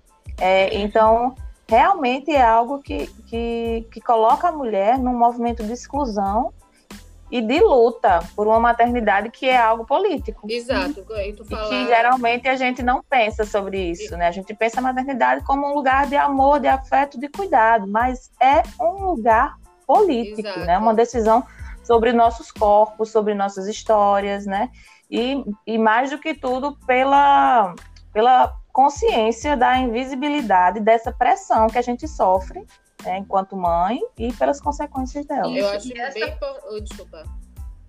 É, 0.41 0.75
então, 0.79 1.35
realmente 1.69 2.31
é 2.31 2.43
algo 2.43 2.81
que, 2.81 3.07
que, 3.27 3.87
que 3.93 4.01
coloca 4.01 4.49
a 4.49 4.53
mulher 4.53 4.99
num 4.99 5.17
movimento 5.17 5.63
de 5.63 5.73
exclusão 5.73 6.53
e 7.31 7.41
de 7.41 7.61
luta 7.61 8.21
por 8.35 8.47
uma 8.47 8.59
maternidade 8.59 9.31
que 9.31 9.47
é 9.47 9.57
algo 9.57 9.87
político. 9.87 10.47
Exato. 10.51 11.05
E, 11.25 11.33
tu 11.33 11.45
fala... 11.45 11.67
e 11.67 11.69
que 11.69 11.87
geralmente 11.87 12.49
a 12.49 12.57
gente 12.57 12.83
não 12.83 13.03
pensa 13.03 13.45
sobre 13.45 13.79
isso, 13.91 14.15
e... 14.15 14.17
né? 14.17 14.27
A 14.27 14.33
gente 14.33 14.53
pensa 14.55 14.81
a 14.81 14.83
maternidade 14.83 15.45
como 15.45 15.67
um 15.67 15.75
lugar 15.75 16.07
de 16.07 16.17
amor, 16.17 16.59
de 16.59 16.67
afeto, 16.67 17.19
de 17.19 17.29
cuidado, 17.29 17.87
mas 17.87 18.31
é 18.41 18.63
um 18.81 19.05
lugar 19.05 19.57
político, 19.87 20.49
Exato. 20.49 20.61
né? 20.61 20.79
Uma 20.79 20.95
decisão 20.95 21.45
sobre 21.85 22.13
nossos 22.13 22.51
corpos, 22.51 23.11
sobre 23.11 23.35
nossas 23.35 23.67
histórias, 23.67 24.47
né? 24.47 24.71
E, 25.11 25.45
e 25.67 25.79
mais 25.79 26.11
do 26.11 26.19
que 26.19 26.35
tudo 26.35 26.77
pela, 26.87 27.75
pela 28.13 28.53
consciência 28.73 29.57
da 29.57 29.77
invisibilidade 29.79 30.81
dessa 30.81 31.13
pressão 31.13 31.67
que 31.67 31.79
a 31.79 31.83
gente 31.83 32.07
sofre 32.07 32.65
né, 33.05 33.19
enquanto 33.19 33.57
mãe 33.57 34.01
e 34.19 34.33
pelas 34.35 34.61
consequências 34.61 35.27
dela. 35.27 35.51
Eu 35.51 35.69
acho 35.69 35.97
essa... 35.97 36.15
bem. 36.15 36.37
Oh, 36.71 36.81
desculpa. 36.81 37.25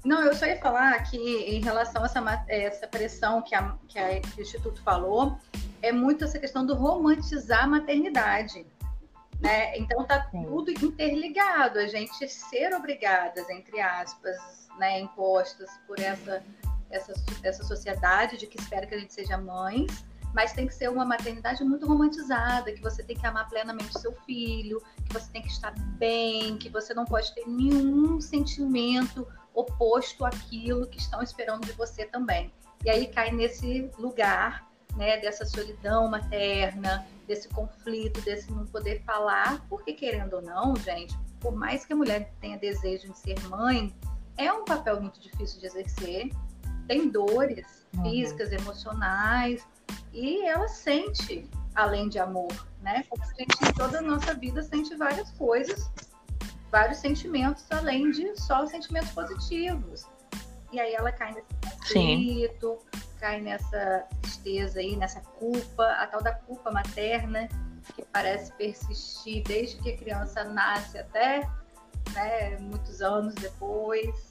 Não, 0.03 0.23
eu 0.23 0.33
só 0.33 0.47
ia 0.47 0.57
falar 0.57 0.97
que 1.03 1.17
em 1.17 1.61
relação 1.61 2.01
a 2.01 2.05
essa, 2.05 2.45
essa 2.47 2.87
pressão 2.87 3.41
que, 3.41 3.53
a, 3.53 3.75
que, 3.87 3.99
a, 3.99 4.19
que 4.19 4.39
o 4.39 4.41
Instituto 4.41 4.81
falou, 4.81 5.37
é 5.81 5.91
muito 5.91 6.23
essa 6.23 6.39
questão 6.39 6.65
do 6.65 6.73
romantizar 6.73 7.65
a 7.65 7.67
maternidade. 7.67 8.65
Né? 9.39 9.77
Então 9.77 10.03
tá 10.05 10.27
Sim. 10.29 10.43
tudo 10.43 10.71
interligado, 10.71 11.79
a 11.79 11.87
gente 11.87 12.27
ser 12.27 12.73
obrigadas, 12.75 13.49
entre 13.49 13.79
aspas, 13.79 14.37
né, 14.77 14.99
impostas 14.99 15.69
por 15.87 15.99
essa, 15.99 16.43
essa, 16.89 17.13
essa 17.43 17.63
sociedade 17.63 18.37
de 18.37 18.47
que 18.47 18.59
espera 18.59 18.85
que 18.85 18.93
a 18.93 18.99
gente 18.99 19.13
seja 19.13 19.37
mães, 19.37 20.05
mas 20.33 20.53
tem 20.53 20.67
que 20.67 20.73
ser 20.73 20.89
uma 20.89 21.05
maternidade 21.05 21.63
muito 21.63 21.85
romantizada, 21.85 22.71
que 22.71 22.81
você 22.81 23.03
tem 23.03 23.17
que 23.17 23.25
amar 23.25 23.49
plenamente 23.49 23.99
seu 23.99 24.13
filho, 24.25 24.81
que 25.05 25.13
você 25.13 25.29
tem 25.31 25.41
que 25.41 25.49
estar 25.49 25.73
bem, 25.97 26.57
que 26.57 26.69
você 26.69 26.93
não 26.93 27.05
pode 27.05 27.33
ter 27.33 27.45
nenhum 27.47 28.21
sentimento 28.21 29.27
oposto 29.53 30.25
àquilo 30.25 30.87
que 30.87 30.99
estão 30.99 31.21
esperando 31.21 31.65
de 31.65 31.73
você 31.73 32.05
também. 32.05 32.51
E 32.83 32.89
aí 32.89 33.07
cai 33.07 33.31
nesse 33.31 33.89
lugar, 33.97 34.67
né, 34.95 35.17
dessa 35.17 35.45
solidão 35.45 36.07
materna, 36.07 37.05
desse 37.27 37.47
conflito, 37.49 38.21
desse 38.21 38.51
não 38.51 38.65
poder 38.65 39.01
falar, 39.03 39.65
porque 39.69 39.93
querendo 39.93 40.33
ou 40.33 40.41
não, 40.41 40.75
gente, 40.75 41.17
por 41.39 41.55
mais 41.55 41.85
que 41.85 41.93
a 41.93 41.95
mulher 41.95 42.33
tenha 42.39 42.57
desejo 42.57 43.11
de 43.11 43.17
ser 43.17 43.39
mãe, 43.47 43.93
é 44.37 44.51
um 44.51 44.65
papel 44.65 44.99
muito 45.01 45.19
difícil 45.19 45.59
de 45.59 45.67
exercer, 45.67 46.29
tem 46.87 47.09
dores 47.09 47.85
uhum. 47.95 48.03
físicas, 48.03 48.51
emocionais, 48.51 49.65
e 50.13 50.45
ela 50.45 50.67
sente 50.67 51.49
além 51.75 52.09
de 52.09 52.19
amor, 52.19 52.51
né? 52.81 53.03
Porque 53.09 53.23
a 53.23 53.27
gente 53.37 53.69
em 53.69 53.73
toda 53.73 53.99
a 53.99 54.01
nossa 54.01 54.33
vida 54.33 54.61
sente 54.61 54.95
várias 54.95 55.31
coisas, 55.31 55.89
vários 56.71 56.97
sentimentos 56.99 57.65
além 57.71 58.11
de 58.11 58.39
só 58.39 58.65
sentimentos 58.65 59.11
positivos. 59.11 60.05
E 60.71 60.79
aí 60.79 60.93
ela 60.93 61.11
cai 61.11 61.33
nesse 61.33 61.47
conflito, 61.61 62.77
cai 63.19 63.41
nessa 63.41 64.07
tristeza 64.21 64.79
aí, 64.79 64.95
nessa 64.95 65.19
culpa, 65.21 65.85
a 65.85 66.07
tal 66.07 66.21
da 66.21 66.33
culpa 66.33 66.71
materna, 66.71 67.47
que 67.95 68.03
parece 68.05 68.53
persistir 68.53 69.43
desde 69.43 69.77
que 69.77 69.91
a 69.91 69.97
criança 69.97 70.43
nasce 70.45 70.97
até 70.97 71.47
né, 72.13 72.57
muitos 72.59 73.01
anos 73.01 73.33
depois. 73.35 74.30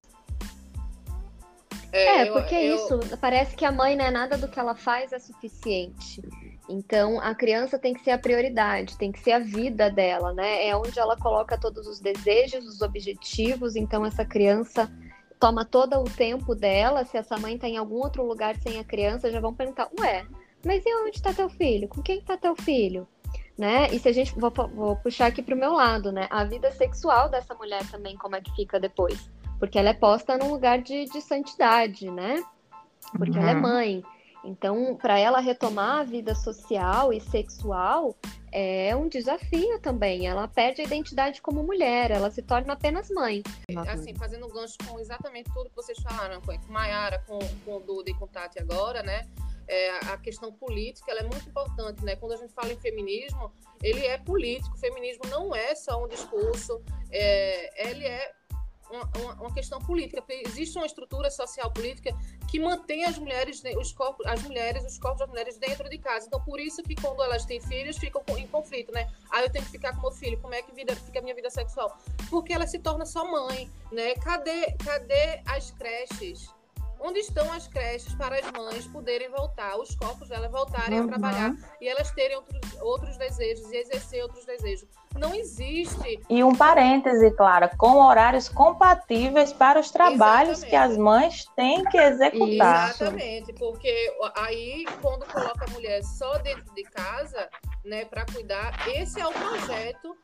É, 1.93 2.23
é 2.23 2.27
porque 2.33 2.55
é 2.55 2.71
eu... 2.71 2.77
isso, 2.77 2.99
parece 3.21 3.57
que 3.57 3.65
a 3.65 3.73
mãe 3.73 3.97
não 3.97 4.05
é 4.05 4.11
nada 4.11 4.39
do 4.39 4.49
que 4.49 4.59
ela 4.59 4.75
faz 4.75 5.13
é 5.13 5.19
suficiente. 5.19 6.23
Então, 6.69 7.21
a 7.21 7.35
criança 7.35 7.79
tem 7.79 7.93
que 7.93 8.01
ser 8.01 8.13
a 8.13 8.19
prioridade, 8.19 8.97
tem 8.97 9.11
que 9.11 9.19
ser 9.19 9.33
a 9.33 9.41
vida 9.41 9.91
dela, 9.91 10.33
né? 10.33 10.69
É 10.69 10.77
onde 10.77 10.99
ela 11.01 11.17
coloca 11.17 11.59
todos 11.59 11.87
os 11.89 11.99
desejos, 11.99 12.65
os 12.65 12.81
objetivos. 12.81 13.75
Então, 13.75 14.07
essa 14.07 14.25
criança 14.25 14.89
toma 15.41 15.65
todo 15.65 15.99
o 15.99 16.05
tempo 16.05 16.55
dela. 16.55 17.05
Se 17.05 17.17
essa 17.17 17.37
mãe 17.39 17.57
está 17.57 17.67
em 17.67 17.77
algum 17.77 17.97
outro 17.97 18.25
lugar 18.25 18.55
sem 18.57 18.79
a 18.79 18.85
criança, 18.85 19.33
já 19.33 19.41
vão 19.41 19.53
perguntar: 19.53 19.91
Ué, 19.99 20.25
mas 20.65 20.85
e 20.87 20.95
onde 21.03 21.17
está 21.17 21.35
teu 21.35 21.49
filho? 21.49 21.89
Com 21.89 22.03
quem 22.03 22.19
está 22.19 22.37
teu 22.37 22.55
filho? 22.55 23.09
Né? 23.59 23.89
E 23.93 23.99
se 23.99 24.09
a 24.09 24.13
gente. 24.13 24.39
Vou, 24.39 24.53
vou 24.73 24.97
puxar 24.97 25.27
aqui 25.27 25.43
para 25.43 25.55
o 25.55 25.59
meu 25.59 25.73
lado, 25.73 26.13
né? 26.13 26.29
A 26.31 26.45
vida 26.45 26.71
sexual 26.71 27.29
dessa 27.29 27.53
mulher 27.55 27.85
também, 27.91 28.17
como 28.17 28.37
é 28.37 28.41
que 28.41 28.55
fica 28.55 28.79
depois? 28.79 29.29
Porque 29.61 29.79
ela 29.79 29.91
é 29.91 29.95
posta 29.95 30.39
num 30.39 30.51
lugar 30.51 30.81
de, 30.81 31.05
de 31.05 31.21
santidade, 31.21 32.11
né? 32.11 32.43
Porque 33.17 33.39
uhum. 33.39 33.43
ela 33.43 33.51
é 33.51 33.55
uhum. 33.55 33.61
mãe. 33.61 34.05
Então, 34.43 34.97
para 34.97 35.19
ela 35.19 35.39
retomar 35.39 36.01
a 36.01 36.03
vida 36.03 36.35
social 36.35 37.13
e 37.13 37.21
sexual 37.21 38.17
é 38.51 38.97
um 38.97 39.07
desafio 39.07 39.79
também. 39.81 40.27
Ela 40.27 40.49
perde 40.49 40.81
a 40.81 40.85
identidade 40.85 41.43
como 41.43 41.63
mulher, 41.63 42.11
ela 42.11 42.31
se 42.31 42.41
torna 42.41 42.73
apenas 42.73 43.11
mãe. 43.11 43.43
Assim, 43.87 44.15
fazendo 44.15 44.47
um 44.47 44.51
gancho 44.51 44.77
com 44.89 44.99
exatamente 44.99 45.53
tudo 45.53 45.69
que 45.69 45.77
vocês 45.77 45.99
falaram, 46.01 46.41
com 46.41 46.57
Maiara, 46.73 47.23
com, 47.27 47.39
com 47.65 47.77
o 47.77 47.81
Duda 47.81 48.11
e 48.11 48.15
com 48.15 48.27
Tati 48.27 48.59
agora, 48.59 49.03
né? 49.03 49.29
É, 49.69 49.91
a 50.07 50.17
questão 50.17 50.51
política 50.51 51.13
é 51.13 51.23
muito 51.23 51.49
importante, 51.49 52.03
né? 52.03 52.17
Quando 52.17 52.33
a 52.33 52.37
gente 52.37 52.53
fala 52.55 52.73
em 52.73 52.81
feminismo, 52.81 53.53
ele 53.83 54.05
é 54.07 54.17
político. 54.17 54.75
O 54.75 54.79
feminismo 54.79 55.23
não 55.29 55.55
é 55.55 55.75
só 55.75 56.03
um 56.03 56.09
discurso, 56.09 56.83
é, 57.13 57.89
ele 57.89 58.05
é 58.05 58.33
uma, 58.91 59.35
uma, 59.35 59.55
questão 59.55 59.79
política, 59.81 60.21
porque 60.21 60.43
existe 60.47 60.77
uma 60.77 60.87
estrutura 60.87 61.31
social 61.31 61.71
política 61.71 62.13
que 62.49 62.59
mantém 62.59 63.05
as 63.05 63.19
mulheres, 63.19 63.63
os 63.79 63.93
corpos, 63.93 64.27
as 64.27 64.43
mulheres, 64.43 64.85
os 64.85 64.99
corpos 64.99 65.21
das 65.21 65.29
mulheres 65.29 65.59
dentro 65.59 65.89
de 65.89 65.99
casa. 65.99 66.27
Então, 66.27 66.43
por 66.43 66.61
isso 66.61 66.83
que 66.83 66.95
quando 66.95 67.23
elas 67.23 67.45
têm 67.45 67.61
filhos, 67.61 67.97
ficam 67.97 68.23
em 68.37 68.47
conflito, 68.47 68.93
né? 68.93 69.11
Ah, 69.31 69.43
eu 69.43 69.51
tenho 69.51 69.65
que 69.65 69.71
ficar 69.71 69.95
com 69.95 70.03
meu 70.03 70.13
filho, 70.13 70.39
como 70.41 70.55
é 70.55 70.63
que 70.63 70.73
vida, 70.73 70.95
fica 70.97 71.19
a 71.19 71.23
minha 71.23 71.35
vida 71.35 71.51
sexual? 71.51 71.97
Porque 72.29 72.53
ela 72.53 72.67
se 72.67 72.79
torna 72.79 73.07
só 73.07 73.25
mãe, 73.31 73.71
né? 73.93 74.15
Cadê, 74.17 74.73
cadê 74.85 75.43
as 75.47 75.71
creches? 75.71 76.60
Onde 77.03 77.21
estão 77.21 77.51
as 77.53 77.67
creches 77.67 78.15
para 78.15 78.37
as 78.39 78.51
mães 78.53 78.87
poderem 78.87 79.31
voltar, 79.31 79.77
os 79.79 79.95
corpos 79.95 80.29
delas 80.29 80.51
voltarem 80.51 80.99
Uhum. 80.99 81.07
a 81.07 81.09
trabalhar 81.09 81.55
e 81.81 81.89
elas 81.89 82.11
terem 82.11 82.37
outros, 82.37 82.61
outros 82.83 83.17
desejos 83.17 83.71
e 83.73 83.77
exercer 83.77 84.23
outros 84.23 84.45
desejos? 84.45 84.87
Não 85.17 85.35
existe 85.35 86.21
E 86.29 86.45
um 86.45 86.55
parêntese, 86.55 87.31
Clara, 87.33 87.69
com 87.77 88.03
horários 88.05 88.49
compatíveis 88.49 89.53
para 89.53 89.81
os 89.81 89.91
trabalhos 89.91 90.59
Exatamente. 90.63 90.71
que 90.71 90.77
as 90.77 90.97
mães 90.99 91.45
têm 91.57 91.85
que 91.85 91.97
executar. 91.97 92.91
Exatamente, 92.91 93.53
porque 93.55 94.15
aí 94.37 94.85
quando 95.01 95.27
coloca 95.27 95.65
a 95.65 95.71
mulher 95.71 96.03
só 96.05 96.37
dentro 96.39 96.73
de 96.75 96.83
casa, 96.85 97.49
né, 97.85 98.05
para 98.05 98.27
cuidar, 98.27 98.87
esse 98.89 99.19
é 99.21 99.27
o 99.27 99.33
projeto 99.33 100.17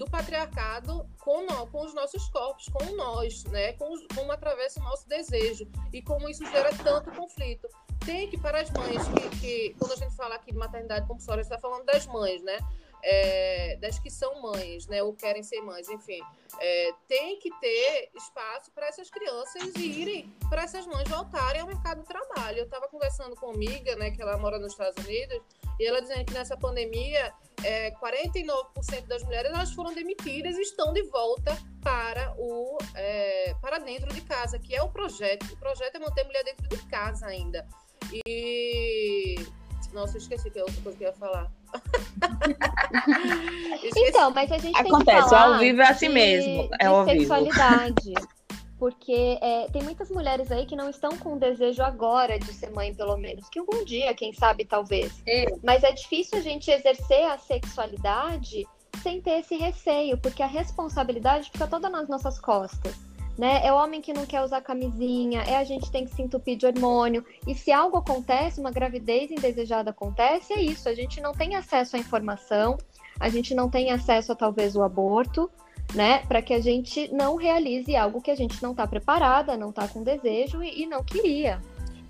do 0.00 0.06
patriarcado 0.06 1.06
com, 1.18 1.44
nó- 1.44 1.66
com 1.66 1.84
os 1.84 1.92
nossos 1.92 2.26
corpos, 2.30 2.66
com 2.70 2.96
nós, 2.96 3.44
né, 3.44 3.74
com 3.74 3.86
como 4.14 4.32
atravessa 4.32 4.80
o 4.80 4.82
nosso 4.82 5.06
desejo 5.06 5.68
e 5.92 6.00
como 6.00 6.26
isso 6.26 6.42
gera 6.46 6.70
tanto 6.82 7.10
conflito. 7.12 7.68
Tem 8.06 8.26
que 8.30 8.38
para 8.38 8.62
as 8.62 8.70
mães 8.70 9.02
que, 9.08 9.38
que 9.40 9.76
quando 9.78 9.92
a 9.92 9.96
gente 9.96 10.16
fala 10.16 10.36
aqui 10.36 10.52
de 10.52 10.56
maternidade 10.56 11.06
compulsória, 11.06 11.42
está 11.42 11.58
falando 11.58 11.84
das 11.84 12.06
mães, 12.06 12.42
né? 12.42 12.58
É, 13.02 13.76
das 13.76 13.98
que 13.98 14.10
são 14.10 14.42
mães, 14.42 14.86
né, 14.86 15.02
ou 15.02 15.14
querem 15.14 15.42
ser 15.42 15.62
mães, 15.62 15.88
enfim, 15.88 16.20
é, 16.58 16.92
tem 17.08 17.38
que 17.38 17.50
ter 17.58 18.10
espaço 18.14 18.70
para 18.72 18.88
essas 18.88 19.08
crianças 19.10 19.74
irem, 19.74 20.28
para 20.50 20.64
essas 20.64 20.86
mães 20.86 21.08
voltarem 21.08 21.62
ao 21.62 21.66
mercado 21.66 22.02
do 22.02 22.06
trabalho. 22.06 22.58
Eu 22.58 22.64
estava 22.64 22.88
conversando 22.88 23.34
com 23.36 23.46
uma 23.46 23.54
amiga, 23.54 23.96
né, 23.96 24.10
que 24.10 24.20
ela 24.20 24.36
mora 24.36 24.58
nos 24.58 24.72
Estados 24.72 25.02
Unidos, 25.02 25.40
e 25.80 25.86
ela 25.86 26.00
dizendo 26.02 26.24
que 26.26 26.34
nessa 26.34 26.56
pandemia, 26.56 27.32
é, 27.64 27.90
49% 27.92 29.06
das 29.08 29.22
mulheres 29.24 29.50
elas 29.50 29.72
foram 29.72 29.94
demitidas 29.94 30.56
e 30.56 30.60
estão 30.60 30.92
de 30.92 31.02
volta 31.04 31.56
para 31.82 32.34
o 32.38 32.76
é, 32.94 33.54
para 33.62 33.78
dentro 33.78 34.12
de 34.14 34.20
casa, 34.20 34.58
que 34.58 34.74
é 34.76 34.82
o 34.82 34.90
projeto. 34.90 35.44
O 35.52 35.56
projeto 35.56 35.96
é 35.96 35.98
manter 35.98 36.20
a 36.20 36.24
mulher 36.24 36.44
dentro 36.44 36.68
de 36.68 36.76
casa 36.86 37.26
ainda. 37.26 37.66
E 38.26 39.36
nossa, 39.92 40.16
eu 40.16 40.18
esqueci 40.20 40.50
que 40.50 40.58
é 40.58 40.62
outra 40.62 40.80
coisa 40.82 40.98
que 40.98 41.04
eu 41.04 41.08
ia 41.08 41.14
falar. 41.14 41.50
Então, 43.96 44.30
mas 44.32 44.50
a 44.52 44.58
gente 44.58 44.74
tem 44.74 44.84
que 44.84 44.88
Acontece, 44.90 45.30
falar 45.30 45.54
ao 45.54 45.58
vivo 45.58 45.80
é 45.80 45.88
assim 45.88 46.08
de- 46.08 46.12
mesmo, 46.14 46.68
é 46.74 46.78
de 46.78 46.86
ao 46.86 47.04
vivo. 47.04 47.18
sexualidade. 47.18 48.12
Porque 48.80 49.38
é, 49.42 49.68
tem 49.70 49.82
muitas 49.82 50.10
mulheres 50.10 50.50
aí 50.50 50.64
que 50.64 50.74
não 50.74 50.88
estão 50.88 51.14
com 51.18 51.36
desejo 51.36 51.82
agora 51.82 52.38
de 52.38 52.50
ser 52.54 52.70
mãe, 52.70 52.94
pelo 52.94 53.14
menos. 53.18 53.46
Que 53.50 53.58
algum 53.58 53.84
dia, 53.84 54.14
quem 54.14 54.32
sabe, 54.32 54.64
talvez. 54.64 55.22
É. 55.26 55.44
Mas 55.62 55.84
é 55.84 55.92
difícil 55.92 56.38
a 56.38 56.40
gente 56.40 56.70
exercer 56.70 57.24
a 57.26 57.36
sexualidade 57.36 58.66
sem 59.02 59.20
ter 59.20 59.40
esse 59.40 59.54
receio, 59.54 60.16
porque 60.16 60.42
a 60.42 60.46
responsabilidade 60.46 61.50
fica 61.50 61.66
toda 61.66 61.90
nas 61.90 62.08
nossas 62.08 62.40
costas. 62.40 62.96
Né? 63.36 63.60
É 63.64 63.70
o 63.70 63.76
homem 63.76 64.00
que 64.00 64.14
não 64.14 64.24
quer 64.24 64.42
usar 64.42 64.62
camisinha, 64.62 65.42
é 65.42 65.56
a 65.56 65.64
gente 65.64 65.90
tem 65.90 66.06
que 66.06 66.14
se 66.14 66.22
entupir 66.22 66.56
de 66.56 66.64
hormônio. 66.64 67.22
E 67.46 67.54
se 67.54 67.70
algo 67.70 67.98
acontece, 67.98 68.60
uma 68.60 68.70
gravidez 68.70 69.30
indesejada 69.30 69.90
acontece, 69.90 70.54
é 70.54 70.62
isso. 70.62 70.88
A 70.88 70.94
gente 70.94 71.20
não 71.20 71.32
tem 71.32 71.54
acesso 71.54 71.96
à 71.96 71.98
informação, 71.98 72.78
a 73.18 73.28
gente 73.28 73.54
não 73.54 73.68
tem 73.68 73.92
acesso 73.92 74.32
a 74.32 74.34
talvez 74.34 74.74
o 74.74 74.82
aborto, 74.82 75.50
né? 75.94 76.24
Para 76.26 76.42
que 76.42 76.54
a 76.54 76.60
gente 76.60 77.12
não 77.12 77.36
realize 77.36 77.94
algo 77.96 78.20
que 78.20 78.30
a 78.30 78.36
gente 78.36 78.62
não 78.62 78.72
está 78.72 78.86
preparada, 78.86 79.56
não 79.56 79.70
está 79.70 79.88
com 79.88 80.02
desejo 80.02 80.62
e, 80.62 80.82
e 80.82 80.86
não 80.86 81.02
queria. 81.02 81.60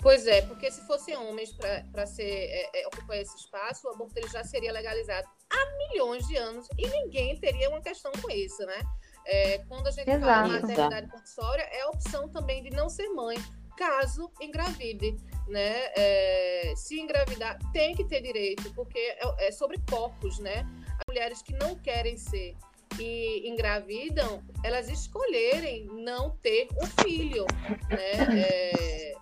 Pois 0.02 0.26
é, 0.26 0.40
porque 0.42 0.70
se 0.70 0.80
fossem 0.86 1.14
homens 1.16 1.52
para 1.52 1.84
é, 2.18 2.80
é, 2.80 2.86
ocupar 2.86 3.18
esse 3.18 3.36
espaço, 3.36 3.86
o 3.86 3.90
aborto 3.90 4.18
ele 4.18 4.28
já 4.28 4.42
seria 4.42 4.72
legalizado 4.72 5.28
há 5.50 5.76
milhões 5.76 6.26
de 6.26 6.36
anos 6.36 6.66
e 6.78 6.88
ninguém 6.88 7.38
teria 7.38 7.68
uma 7.68 7.82
questão 7.82 8.10
com 8.12 8.30
isso, 8.30 8.64
né? 8.64 8.80
É, 9.26 9.58
quando 9.68 9.86
a 9.86 9.90
gente 9.90 10.06
fala 10.06 10.18
Exato. 10.18 10.48
em 10.48 10.60
maternidade 10.60 11.10
compulsória, 11.10 11.62
é 11.62 11.82
a 11.82 11.88
opção 11.90 12.28
também 12.30 12.62
de 12.62 12.70
não 12.70 12.88
ser 12.88 13.08
mãe, 13.10 13.36
caso 13.76 14.30
engravide, 14.40 15.16
né? 15.46 15.92
É, 15.94 16.72
se 16.76 16.98
engravidar, 16.98 17.58
tem 17.70 17.94
que 17.94 18.04
ter 18.04 18.22
direito, 18.22 18.72
porque 18.74 18.98
é, 18.98 19.48
é 19.48 19.52
sobre 19.52 19.78
corpos, 19.90 20.38
né? 20.38 20.66
As 20.98 21.04
mulheres 21.06 21.42
que 21.42 21.52
não 21.54 21.74
querem 21.76 22.16
ser 22.16 22.56
e 22.98 23.48
engravidam, 23.48 24.42
elas 24.64 24.88
escolherem 24.88 25.86
não 25.86 26.30
ter 26.42 26.68
um 26.82 26.86
filho, 27.02 27.46
né? 27.88 28.40
É, 28.40 29.14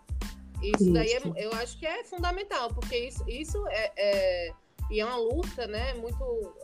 isso 0.63 0.93
daí 0.93 1.13
é, 1.13 1.21
eu 1.37 1.53
acho 1.55 1.79
que 1.79 1.87
é 1.87 2.03
fundamental, 2.05 2.69
porque 2.75 2.97
isso, 2.97 3.25
isso 3.29 3.65
é, 3.69 3.93
é- 3.97 4.53
e 4.91 5.01
é 5.01 5.05
uma 5.05 5.17
luta, 5.17 5.67
né? 5.67 5.95
Muito, 5.95 6.55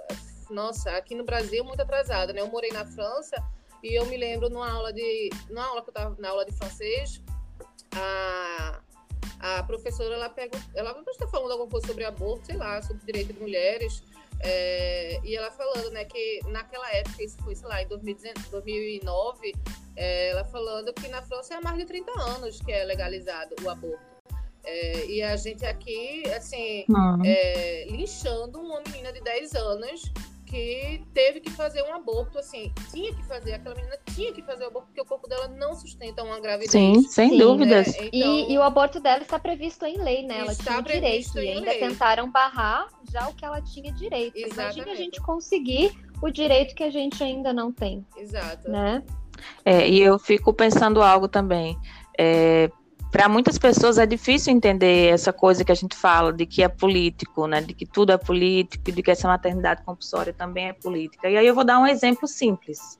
nossa, 0.51 0.91
aqui 0.97 1.15
no 1.15 1.25
Brasil 1.25 1.63
muito 1.65 1.81
atrasada, 1.81 2.33
né? 2.33 2.41
Eu 2.41 2.49
morei 2.49 2.71
na 2.71 2.85
França 2.87 3.37
e 3.83 3.95
eu 3.95 4.07
me 4.07 4.17
lembro 4.17 4.49
numa 4.49 4.71
aula 4.71 4.93
de, 4.93 5.31
numa 5.51 5.67
aula 5.67 5.83
que 5.83 5.91
eu 5.91 5.95
tava 5.95 6.17
na 6.19 6.31
aula 6.31 6.45
de 6.45 6.53
francês, 6.53 7.23
a 7.95 8.81
a 9.41 9.63
professora 9.65 10.15
ela 10.15 10.31
pega, 10.31 10.59
ela 10.75 10.99
está 11.11 11.27
falando 11.27 11.53
alguma 11.53 11.69
coisa 11.69 11.87
sobre 11.87 12.03
aborto, 12.05 12.47
sei 12.47 12.57
lá, 12.57 12.81
sobre 12.81 13.05
direito 13.05 13.35
de 13.35 13.41
mulheres, 13.41 14.03
é, 14.41 15.21
e 15.23 15.37
ela 15.37 15.51
falando, 15.51 15.91
né, 15.91 16.05
que 16.05 16.41
naquela 16.49 16.91
época, 16.93 17.23
isso 17.23 17.37
foi, 17.43 17.55
sei 17.55 17.69
lá, 17.69 17.83
em 17.83 17.89
2019, 17.89 18.51
2009, 18.51 19.55
é, 19.97 20.31
ela 20.31 20.45
falando 20.45 20.93
que 20.93 21.09
na 21.09 21.23
França 21.23 21.55
é 21.55 21.57
há 21.57 21.61
mais 21.61 21.79
de 21.79 21.85
30 21.87 22.13
anos 22.21 22.61
que 22.61 22.73
é 22.73 22.85
legalizado 22.85 23.55
o 23.63 23.71
aborto. 23.71 24.15
É, 24.65 25.07
e 25.07 25.23
a 25.23 25.37
gente 25.37 25.65
aqui, 25.67 26.25
assim, 26.35 26.87
é, 27.25 27.87
linchando 27.91 28.61
uma 28.61 28.81
menina 28.81 29.13
de 29.13 29.21
10 29.21 29.55
anos 29.55 30.13
que 30.47 31.03
teve 31.13 31.41
que 31.41 31.51
fazer 31.51 31.83
um 31.83 31.95
aborto, 31.95 32.39
assim, 32.39 32.73
tinha 32.91 33.15
que 33.15 33.23
fazer, 33.25 33.55
aquela 33.55 33.75
menina 33.75 33.97
tinha 34.15 34.33
que 34.33 34.43
fazer 34.43 34.65
o 34.65 34.69
aborto 34.69 34.87
porque 34.89 35.01
o 35.01 35.05
corpo 35.05 35.29
dela 35.29 35.49
não 35.49 35.75
sustenta 35.75 36.23
uma 36.23 36.39
gravidez. 36.41 36.71
Sim, 36.71 37.03
sem 37.03 37.31
Sim, 37.31 37.39
né? 37.39 37.45
dúvidas. 37.45 37.89
Então, 37.89 38.09
E, 38.13 38.53
e 38.53 38.59
o 38.59 38.63
aborto 38.63 39.01
dela 39.01 39.23
está 39.23 39.39
previsto 39.39 39.85
em 39.85 39.97
lei, 39.99 40.23
né? 40.27 40.39
Ela 40.41 40.53
Está 40.53 40.83
tinha 40.83 40.83
direito. 40.83 41.39
E 41.39 41.49
ainda 41.49 41.71
lei. 41.71 41.79
tentaram 41.81 42.31
barrar 42.31 42.89
já 43.11 43.29
o 43.29 43.35
que 43.35 43.45
ela 43.45 43.61
tinha 43.63 43.93
direito. 43.93 44.37
Imagina 44.39 44.63
a 44.65 44.69
Exatamente. 44.71 44.97
gente 44.99 45.21
conseguir 45.23 45.93
o 46.23 46.31
direito 46.31 46.75
que 46.75 46.85
a 46.85 46.91
gente 46.91 47.23
ainda 47.23 47.53
não 47.53 47.73
tem, 47.73 48.07
Exato. 48.17 48.71
né? 48.71 49.03
É, 49.65 49.89
e 49.89 50.01
eu 50.01 50.19
fico 50.19 50.53
pensando 50.55 51.03
algo 51.03 51.27
também. 51.29 51.77
Para 53.15 53.29
muitas 53.29 53.57
pessoas 53.59 53.97
é 53.97 54.05
difícil 54.05 54.53
entender 54.53 55.13
essa 55.13 55.33
coisa 55.33 55.65
que 55.65 55.71
a 55.71 55.75
gente 55.77 55.95
fala 55.95 56.33
de 56.33 56.45
que 56.45 56.65
é 56.65 56.69
político, 56.69 57.47
né? 57.47 57.61
De 57.61 57.73
que 57.73 57.87
tudo 57.87 58.11
é 58.11 58.19
político, 58.19 58.91
de 58.91 59.01
que 59.05 59.11
essa 59.13 59.29
maternidade 59.29 59.85
compulsória 59.85 60.33
também 60.33 60.71
é 60.71 60.73
política. 60.73 61.31
E 61.31 61.37
aí 61.37 61.47
eu 61.47 61.55
vou 61.55 61.63
dar 61.63 61.79
um 61.79 61.87
exemplo 61.87 62.27
simples. 62.27 62.99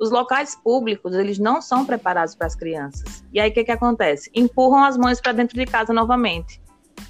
Os 0.00 0.10
locais 0.10 0.56
públicos, 0.56 1.14
eles 1.14 1.38
não 1.38 1.60
são 1.60 1.84
preparados 1.84 2.34
para 2.34 2.46
as 2.46 2.54
crianças. 2.54 3.22
E 3.30 3.38
aí 3.38 3.50
o 3.50 3.52
que, 3.52 3.62
que 3.62 3.70
acontece? 3.70 4.30
Empurram 4.34 4.84
as 4.84 4.96
mães 4.96 5.20
para 5.20 5.32
dentro 5.32 5.54
de 5.58 5.66
casa 5.66 5.92
novamente. 5.92 6.58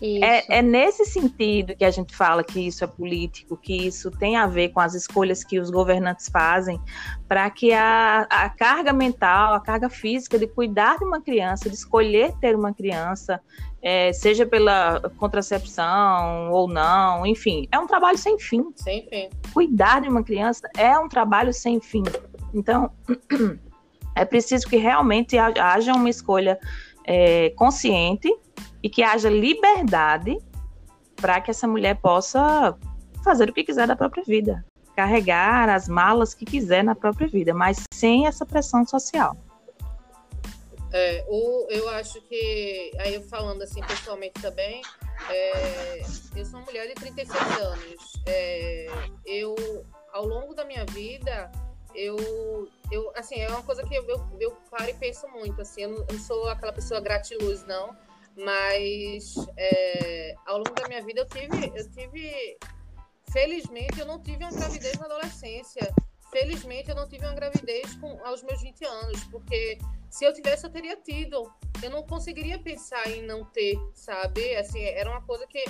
É, 0.01 0.59
é 0.59 0.63
nesse 0.63 1.05
sentido 1.05 1.77
que 1.77 1.85
a 1.85 1.91
gente 1.91 2.15
fala 2.15 2.43
que 2.43 2.61
isso 2.67 2.83
é 2.83 2.87
político, 2.87 3.57
que 3.57 3.87
isso 3.87 4.11
tem 4.11 4.37
a 4.37 4.47
ver 4.47 4.71
com 4.71 4.81
as 4.81 4.95
escolhas 4.95 5.45
que 5.45 5.61
os 5.61 5.71
governantes 5.71 6.29
fazem 6.29 6.81
para 7.29 7.49
que 7.51 7.73
a, 7.73 8.27
a 8.29 8.49
carga 8.49 8.93
mental, 8.93 9.55
a 9.55 9.61
carga 9.61 9.89
física 9.89 10.39
de 10.39 10.47
cuidar 10.47 10.99
de 10.99 11.05
uma 11.05 11.21
criança, 11.21 11.69
de 11.69 11.77
escolher 11.77 12.33
ter 12.41 12.57
uma 12.57 12.75
criança, 12.75 13.41
é, 13.81 14.13
seja 14.13 14.45
pela 14.45 15.01
contracepção 15.19 16.51
ou 16.51 16.69
não, 16.69 17.25
enfim, 17.25 17.69
é 17.71 17.79
um 17.79 17.87
trabalho 17.87 18.19
sem 18.19 18.39
fim. 18.39 18.73
Sem 18.77 19.07
fim. 19.09 19.31
Cuidar 19.53 20.01
de 20.01 20.09
uma 20.09 20.23
criança 20.23 20.69
é 20.77 20.99
um 20.99 21.09
trabalho 21.09 21.53
sem 21.53 21.81
fim. 21.81 22.03
Então, 22.53 22.91
é 24.17 24.25
preciso 24.25 24.69
que 24.69 24.77
realmente 24.77 25.39
ha- 25.39 25.53
haja 25.57 25.93
uma 25.93 26.11
escolha 26.11 26.59
é, 27.05 27.51
consciente 27.51 28.29
e 28.83 28.91
que 28.91 29.03
haja 29.03 29.31
liberdade 29.31 30.39
para 31.17 31.41
que 31.41 31.51
essa 31.51 31.69
mulher 31.69 31.97
possa 31.97 32.77
fazer 33.23 33.49
o 33.49 33.53
que 33.53 33.63
quiser 33.63 33.87
da 33.87 33.95
própria 33.95 34.25
vida, 34.25 34.65
carregar 34.97 35.69
as 35.69 35.89
malas 35.89 36.35
que 36.35 36.45
quiser 36.45 36.83
na 36.83 36.95
própria 36.95 37.29
vida, 37.29 37.55
mas 37.55 37.85
sem 37.95 38.27
essa 38.27 38.45
pressão 38.45 38.85
social. 38.85 39.37
É, 40.93 41.25
o, 41.27 41.67
eu 41.71 41.89
acho 41.89 42.21
que, 42.23 42.93
aí 42.99 43.15
eu 43.15 43.23
falando 43.23 43.63
assim 43.63 43.81
pessoalmente 43.83 44.43
também, 44.43 44.83
é, 45.31 46.03
eu 46.37 46.45
sou 46.45 46.59
uma 46.59 46.67
mulher 46.67 46.87
de 46.89 46.95
36 46.95 47.41
anos. 47.61 48.23
É, 48.27 48.87
eu, 49.25 49.55
ao 50.13 50.27
longo 50.27 50.55
da 50.55 50.65
minha 50.65 50.85
vida, 50.87 51.51
eu, 51.95 52.69
eu 52.91 53.11
assim, 53.17 53.41
é 53.41 53.49
uma 53.49 53.63
coisa 53.63 53.83
que 53.85 53.95
eu, 53.95 54.05
eu, 54.07 54.21
eu 54.39 54.51
paro 54.71 54.91
e 54.91 54.95
penso 54.95 55.27
muito, 55.29 55.63
assim, 55.63 55.83
eu 55.83 55.89
não, 55.91 55.99
eu 55.99 56.13
não 56.13 56.21
sou 56.21 56.49
aquela 56.49 56.73
pessoa 56.73 57.01
gratiluz, 57.01 57.65
não, 57.65 57.97
mas 58.37 59.35
é, 59.57 60.35
ao 60.47 60.59
longo 60.59 60.75
da 60.75 60.89
minha 60.89 61.03
vida 61.03 61.21
eu 61.21 61.29
tive, 61.29 61.73
eu 61.75 61.91
tive, 61.91 62.59
felizmente, 63.31 64.01
eu 64.01 64.07
não 64.07 64.21
tive 64.21 64.45
uma 64.45 64.53
gravidez 64.53 64.99
na 64.99 65.07
adolescência. 65.07 65.95
Felizmente, 66.31 66.89
eu 66.89 66.95
não 66.95 67.07
tive 67.07 67.27
uma 67.27 67.35
gravidez 67.35 67.95
com, 67.97 68.19
aos 68.25 68.43
meus 68.43 68.63
20 68.63 68.85
anos, 68.87 69.25
porque 69.25 69.79
se 70.11 70.25
eu 70.25 70.33
tivesse, 70.33 70.65
eu 70.65 70.71
teria 70.71 70.97
tido. 70.97 71.53
Eu 71.83 71.91
não 71.91 72.03
conseguiria 72.03 72.59
pensar 72.59 73.07
em 73.11 73.23
não 73.23 73.45
ter, 73.45 73.77
sabe? 73.93 74.57
Assim, 74.57 74.83
era 74.83 75.11
uma 75.11 75.21
coisa 75.23 75.47
que, 75.47 75.63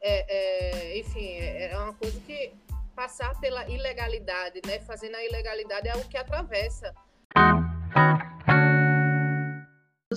é, 0.00 0.92
é, 0.92 0.98
enfim, 0.98 1.32
era 1.32 1.82
uma 1.82 1.94
coisa 1.94 2.18
que 2.20 2.54
passar 2.94 3.38
pela 3.40 3.68
ilegalidade, 3.68 4.60
né? 4.66 4.80
Fazendo 4.80 5.16
a 5.16 5.24
ilegalidade 5.24 5.88
é 5.88 5.92
algo 5.92 6.08
que 6.08 6.16
atravessa 6.16 6.94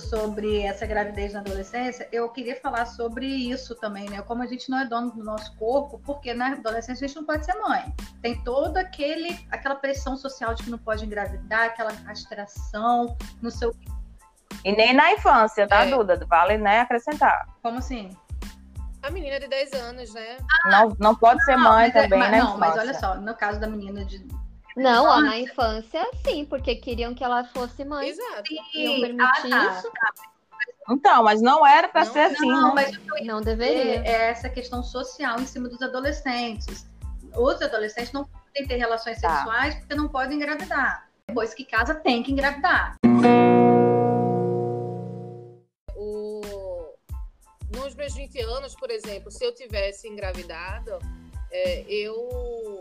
sobre 0.00 0.62
essa 0.62 0.86
gravidez 0.86 1.34
na 1.34 1.40
adolescência, 1.40 2.08
eu 2.10 2.26
queria 2.30 2.56
falar 2.56 2.86
sobre 2.86 3.26
isso 3.26 3.74
também, 3.74 4.08
né? 4.08 4.22
Como 4.22 4.42
a 4.42 4.46
gente 4.46 4.70
não 4.70 4.78
é 4.78 4.86
dono 4.86 5.10
do 5.10 5.22
nosso 5.22 5.54
corpo, 5.58 6.00
porque 6.06 6.32
na 6.32 6.52
adolescência 6.52 7.04
a 7.04 7.08
gente 7.08 7.16
não 7.16 7.26
pode 7.26 7.44
ser 7.44 7.54
mãe. 7.56 7.94
Tem 8.22 8.42
toda 8.42 8.80
aquele, 8.80 9.38
aquela 9.50 9.74
pressão 9.74 10.16
social 10.16 10.54
de 10.54 10.62
que 10.62 10.70
não 10.70 10.78
pode 10.78 11.04
engravidar, 11.04 11.64
aquela 11.64 11.92
castração, 11.92 13.18
no 13.42 13.50
seu. 13.50 13.76
E 14.64 14.74
nem 14.74 14.94
na 14.94 15.12
infância, 15.12 15.68
tá, 15.68 15.84
é. 15.84 15.90
Duda? 15.90 16.24
Vale, 16.26 16.56
né, 16.56 16.80
acrescentar. 16.80 17.46
Como 17.62 17.76
assim? 17.76 18.16
A 19.02 19.10
menina 19.10 19.38
de 19.38 19.48
10 19.48 19.72
anos, 19.74 20.14
né? 20.14 20.38
Ah, 20.64 20.70
não, 20.70 20.96
não 20.98 21.14
pode 21.14 21.44
ser 21.44 21.56
mãe 21.56 21.92
mas, 21.92 21.96
é, 21.96 22.02
também, 22.04 22.18
mas, 22.18 22.30
né? 22.30 22.38
Não, 22.38 22.56
mas 22.56 22.78
olha 22.78 22.94
só, 22.94 23.16
no 23.16 23.34
caso 23.34 23.60
da 23.60 23.66
menina 23.66 24.06
de 24.06 24.26
não, 24.76 25.04
ó, 25.04 25.20
na 25.20 25.38
infância, 25.38 26.04
sim, 26.24 26.44
porque 26.44 26.74
queriam 26.76 27.14
que 27.14 27.22
ela 27.22 27.44
fosse 27.44 27.84
mãe. 27.84 28.08
Exato. 28.08 28.50
Iam 28.74 29.00
permitir 29.00 29.52
ah, 29.52 29.70
tá. 29.70 29.78
isso. 29.78 29.92
Então, 30.90 31.22
mas 31.22 31.40
não 31.40 31.66
era 31.66 31.88
para 31.88 32.04
ser 32.04 32.20
assim, 32.20 32.48
não, 32.48 32.74
né? 32.74 32.90
Mas 33.06 33.26
não 33.26 33.40
deveria. 33.40 34.02
É 34.04 34.30
essa 34.30 34.48
questão 34.48 34.82
social 34.82 35.38
em 35.38 35.46
cima 35.46 35.68
dos 35.68 35.80
adolescentes. 35.82 36.86
Os 37.34 37.62
adolescentes 37.62 38.12
não 38.12 38.24
podem 38.24 38.66
ter 38.66 38.76
relações 38.76 39.20
tá. 39.20 39.36
sexuais 39.36 39.74
porque 39.76 39.94
não 39.94 40.08
podem 40.08 40.36
engravidar. 40.36 41.08
Depois 41.28 41.54
que 41.54 41.64
casa, 41.64 41.94
tem 41.94 42.22
que 42.22 42.32
engravidar. 42.32 42.96
O... 45.96 46.40
Nos 47.74 47.94
meus 47.94 48.14
20 48.14 48.40
anos, 48.40 48.74
por 48.74 48.90
exemplo, 48.90 49.30
se 49.30 49.44
eu 49.44 49.54
tivesse 49.54 50.08
engravidado, 50.08 50.98
é, 51.50 51.84
eu 51.88 52.80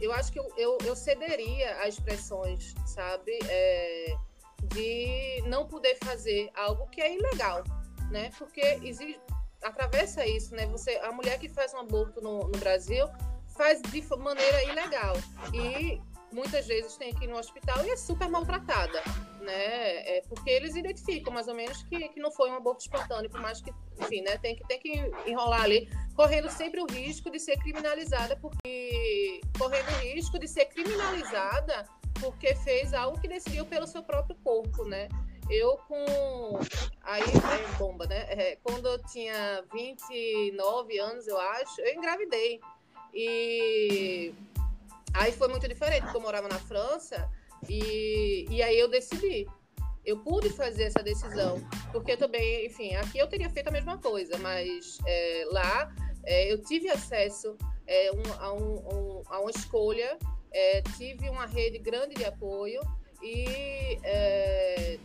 eu 0.00 0.12
acho 0.12 0.32
que 0.32 0.38
eu, 0.38 0.48
eu, 0.56 0.78
eu 0.84 0.96
cederia 0.96 1.76
a 1.80 1.88
expressões, 1.88 2.74
sabe? 2.84 3.38
É, 3.48 4.16
de 4.64 5.42
não 5.46 5.66
poder 5.66 5.96
fazer 5.96 6.50
algo 6.54 6.86
que 6.88 7.00
é 7.00 7.14
ilegal, 7.14 7.62
né? 8.10 8.30
Porque 8.38 8.60
existe, 8.82 9.20
atravessa 9.62 10.26
isso, 10.26 10.54
né? 10.54 10.66
Você, 10.66 10.96
a 10.96 11.12
mulher 11.12 11.38
que 11.38 11.48
faz 11.48 11.72
um 11.74 11.78
aborto 11.78 12.20
no, 12.20 12.48
no 12.48 12.58
Brasil 12.58 13.06
faz 13.56 13.80
de 13.82 14.02
maneira 14.16 14.64
ilegal 14.64 15.14
e 15.52 16.00
muitas 16.36 16.66
vezes 16.66 16.98
tem 16.98 17.14
ir 17.24 17.26
no 17.28 17.38
hospital 17.38 17.82
e 17.86 17.90
é 17.90 17.96
super 17.96 18.28
maltratada, 18.28 19.02
né? 19.40 20.18
É 20.18 20.22
porque 20.28 20.50
eles 20.50 20.76
identificam 20.76 21.32
mais 21.32 21.48
ou 21.48 21.54
menos 21.54 21.82
que, 21.84 22.10
que 22.10 22.20
não 22.20 22.30
foi 22.30 22.50
um 22.50 22.56
aborto 22.56 22.82
espontâneo, 22.82 23.30
por 23.30 23.40
mais 23.40 23.62
que, 23.62 23.72
enfim, 23.98 24.20
né? 24.20 24.36
Tem 24.36 24.54
que, 24.54 24.62
tem 24.68 24.78
que 24.78 24.92
enrolar 25.26 25.62
ali, 25.62 25.88
correndo 26.14 26.50
sempre 26.50 26.82
o 26.82 26.86
risco 26.86 27.30
de 27.30 27.40
ser 27.40 27.56
criminalizada, 27.56 28.36
porque 28.36 29.40
correndo 29.58 29.88
o 29.88 29.98
risco 30.00 30.38
de 30.38 30.46
ser 30.46 30.66
criminalizada 30.66 31.86
porque 32.20 32.54
fez 32.56 32.92
algo 32.92 33.18
que 33.18 33.28
decidiu 33.28 33.64
pelo 33.64 33.86
seu 33.86 34.02
próprio 34.02 34.36
corpo, 34.44 34.84
né? 34.84 35.08
Eu 35.48 35.76
com. 35.88 36.58
Aí 37.02 37.22
é 37.22 37.78
bomba, 37.78 38.06
né? 38.06 38.26
É, 38.28 38.58
quando 38.62 38.86
eu 38.86 38.98
tinha 39.04 39.64
29 39.72 40.98
anos, 40.98 41.26
eu 41.26 41.38
acho, 41.38 41.80
eu 41.80 41.94
engravidei. 41.94 42.60
E 43.14 44.34
Aí 45.18 45.32
foi 45.32 45.48
muito 45.48 45.66
diferente, 45.66 46.02
porque 46.02 46.16
eu 46.16 46.20
morava 46.20 46.48
na 46.48 46.58
França 46.58 47.30
e, 47.68 48.46
e 48.50 48.62
aí 48.62 48.78
eu 48.78 48.88
decidi. 48.88 49.46
Eu 50.04 50.18
pude 50.18 50.50
fazer 50.50 50.84
essa 50.84 51.02
decisão, 51.02 51.60
porque 51.90 52.16
também, 52.16 52.66
enfim, 52.66 52.94
aqui 52.94 53.18
eu 53.18 53.26
teria 53.26 53.50
feito 53.50 53.68
a 53.68 53.72
mesma 53.72 53.98
coisa, 53.98 54.38
mas 54.38 54.98
é, 55.04 55.44
lá 55.50 55.92
é, 56.24 56.52
eu 56.52 56.62
tive 56.62 56.88
acesso 56.88 57.56
é, 57.86 58.10
um, 58.12 58.32
a, 58.40 58.52
um, 58.52 58.74
um, 58.74 59.22
a, 59.28 59.40
uma 59.40 59.50
escolha, 59.50 60.16
é, 60.52 60.82
tive 60.96 61.28
uma 61.28 61.46
rede 61.46 61.78
grande 61.78 62.14
de 62.14 62.24
apoio 62.24 62.80
e 63.22 63.98
é, 64.04 64.98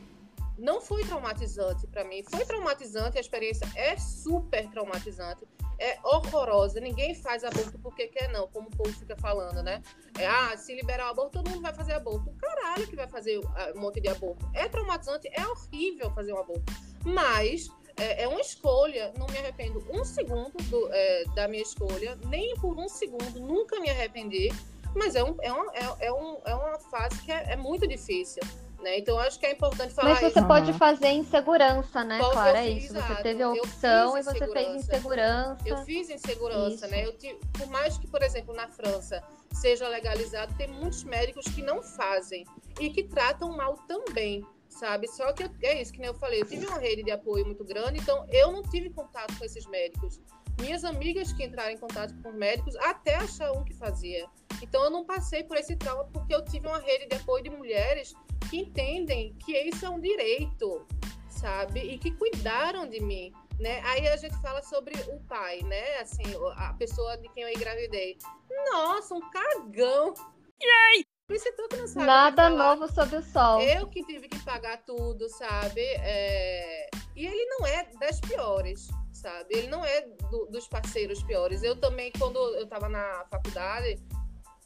não 0.57 0.81
foi 0.81 1.03
traumatizante 1.03 1.87
para 1.87 2.03
mim. 2.03 2.23
Foi 2.29 2.45
traumatizante, 2.45 3.17
a 3.17 3.21
experiência 3.21 3.67
é 3.75 3.97
super 3.97 4.69
traumatizante, 4.69 5.47
é 5.81 5.99
horrorosa. 6.03 6.79
Ninguém 6.79 7.15
faz 7.15 7.43
aborto 7.43 7.77
porque 7.79 8.07
quer, 8.07 8.29
não, 8.29 8.47
como 8.47 8.67
o 8.67 8.71
povo 8.71 8.93
fica 8.93 9.15
falando, 9.17 9.63
né? 9.63 9.81
É, 10.17 10.27
ah, 10.27 10.55
se 10.55 10.75
liberar 10.75 11.07
o 11.07 11.09
aborto, 11.11 11.41
todo 11.41 11.49
mundo 11.49 11.61
vai 11.61 11.73
fazer 11.73 11.93
aborto. 11.93 12.31
Caralho 12.37 12.87
que 12.87 12.95
vai 12.95 13.07
fazer 13.07 13.41
ah, 13.55 13.73
um 13.75 13.81
monte 13.81 13.99
de 13.99 14.07
aborto. 14.07 14.47
É 14.53 14.69
traumatizante, 14.69 15.27
é 15.33 15.45
horrível 15.47 16.11
fazer 16.11 16.33
um 16.33 16.39
aborto. 16.39 16.71
Mas 17.03 17.69
é, 17.97 18.23
é 18.23 18.27
uma 18.27 18.39
escolha, 18.41 19.11
não 19.17 19.25
me 19.27 19.37
arrependo 19.39 19.83
um 19.91 20.05
segundo 20.05 20.53
do, 20.69 20.89
é, 20.93 21.25
da 21.35 21.47
minha 21.47 21.63
escolha, 21.63 22.17
nem 22.27 22.55
por 22.55 22.77
um 22.77 22.87
segundo, 22.87 23.39
nunca 23.39 23.79
me 23.79 23.89
arrependi. 23.89 24.49
Mas 24.95 25.15
é, 25.15 25.23
um, 25.23 25.35
é, 25.41 25.51
uma, 25.51 25.71
é, 25.73 26.07
é, 26.07 26.13
um, 26.13 26.37
é 26.45 26.53
uma 26.53 26.77
fase 26.77 27.19
que 27.23 27.31
é, 27.31 27.53
é 27.53 27.55
muito 27.55 27.87
difícil. 27.87 28.43
Né? 28.81 28.97
Então, 28.97 29.19
acho 29.19 29.39
que 29.39 29.45
é 29.45 29.51
importante 29.51 29.93
falar 29.93 30.09
Mas 30.09 30.19
você 30.19 30.39
isso. 30.39 30.47
pode 30.47 30.73
fazer 30.73 31.07
em 31.07 31.23
segurança, 31.23 32.03
né, 32.03 32.17
Posso, 32.17 32.31
Clara? 32.31 32.59
É 32.59 32.69
isso. 32.69 32.93
Você 32.93 33.15
teve 33.21 33.43
a 33.43 33.49
opção 33.49 34.17
e 34.17 34.23
você 34.23 34.47
fez 34.47 34.75
em 34.75 34.81
segurança. 34.81 35.61
Eu 35.65 35.77
fiz 35.85 36.09
em 36.09 36.17
segurança, 36.17 36.87
né? 36.87 37.05
Eu 37.05 37.15
tive, 37.15 37.39
por 37.53 37.67
mais 37.67 37.97
que, 37.97 38.07
por 38.07 38.23
exemplo, 38.23 38.55
na 38.55 38.67
França 38.67 39.23
seja 39.53 39.87
legalizado, 39.87 40.55
tem 40.57 40.67
muitos 40.67 41.03
médicos 41.03 41.45
que 41.45 41.61
não 41.61 41.83
fazem 41.83 42.43
e 42.79 42.89
que 42.89 43.03
tratam 43.03 43.55
mal 43.55 43.75
também, 43.87 44.43
sabe? 44.67 45.07
Só 45.07 45.31
que 45.33 45.43
eu, 45.43 45.51
é 45.61 45.81
isso 45.81 45.91
que 45.93 45.99
nem 45.99 46.07
eu 46.07 46.15
falei, 46.15 46.41
eu 46.41 46.47
tive 46.47 46.65
uma 46.65 46.79
rede 46.79 47.03
de 47.03 47.11
apoio 47.11 47.45
muito 47.45 47.63
grande, 47.63 47.99
então 47.99 48.25
eu 48.31 48.51
não 48.51 48.63
tive 48.63 48.89
contato 48.89 49.37
com 49.37 49.45
esses 49.45 49.65
médicos. 49.67 50.19
Minhas 50.61 50.85
amigas 50.85 51.33
que 51.33 51.43
entraram 51.43 51.71
em 51.71 51.77
contato 51.77 52.13
com 52.21 52.31
médicos 52.31 52.75
até 52.77 53.15
achar 53.15 53.51
um 53.51 53.63
que 53.63 53.73
fazia. 53.73 54.29
Então 54.61 54.83
eu 54.83 54.91
não 54.91 55.03
passei 55.03 55.43
por 55.43 55.57
esse 55.57 55.75
trauma 55.75 56.05
porque 56.13 56.33
eu 56.33 56.45
tive 56.45 56.67
uma 56.67 56.79
rede 56.79 57.07
de 57.07 57.15
apoio 57.15 57.43
de 57.43 57.49
mulheres 57.49 58.13
que 58.49 58.57
entendem 58.57 59.33
que 59.43 59.57
isso 59.57 59.85
é 59.85 59.89
um 59.89 59.99
direito, 59.99 60.85
sabe? 61.29 61.79
E 61.79 61.97
que 61.97 62.11
cuidaram 62.11 62.87
de 62.87 63.01
mim. 63.01 63.33
Né? 63.59 63.81
Aí 63.85 64.07
a 64.07 64.15
gente 64.17 64.39
fala 64.41 64.61
sobre 64.61 64.93
o 65.11 65.19
pai, 65.21 65.61
né? 65.63 65.97
Assim, 65.97 66.23
a 66.55 66.73
pessoa 66.73 67.17
de 67.17 67.27
quem 67.29 67.43
eu 67.43 67.49
engravidei. 67.49 68.17
Nossa, 68.71 69.15
um 69.15 69.29
cagão! 69.29 70.13
Yay! 70.61 71.05
Nada 71.95 72.49
novo 72.49 72.91
sob 72.91 73.15
o 73.15 73.23
sol. 73.23 73.61
Eu 73.61 73.87
que 73.87 74.03
tive 74.03 74.27
que 74.27 74.39
pagar 74.43 74.83
tudo, 74.83 75.29
sabe? 75.29 75.81
É... 75.81 76.89
E 77.15 77.25
ele 77.25 77.45
não 77.45 77.65
é 77.65 77.85
das 77.99 78.19
piores, 78.19 78.89
sabe? 79.13 79.47
Ele 79.49 79.67
não 79.67 79.83
é 79.83 80.01
do, 80.29 80.45
dos 80.47 80.67
parceiros 80.67 81.21
piores. 81.23 81.63
Eu 81.63 81.75
também, 81.75 82.11
quando 82.17 82.37
eu 82.55 82.63
estava 82.63 82.87
na 82.87 83.25
faculdade, 83.29 83.99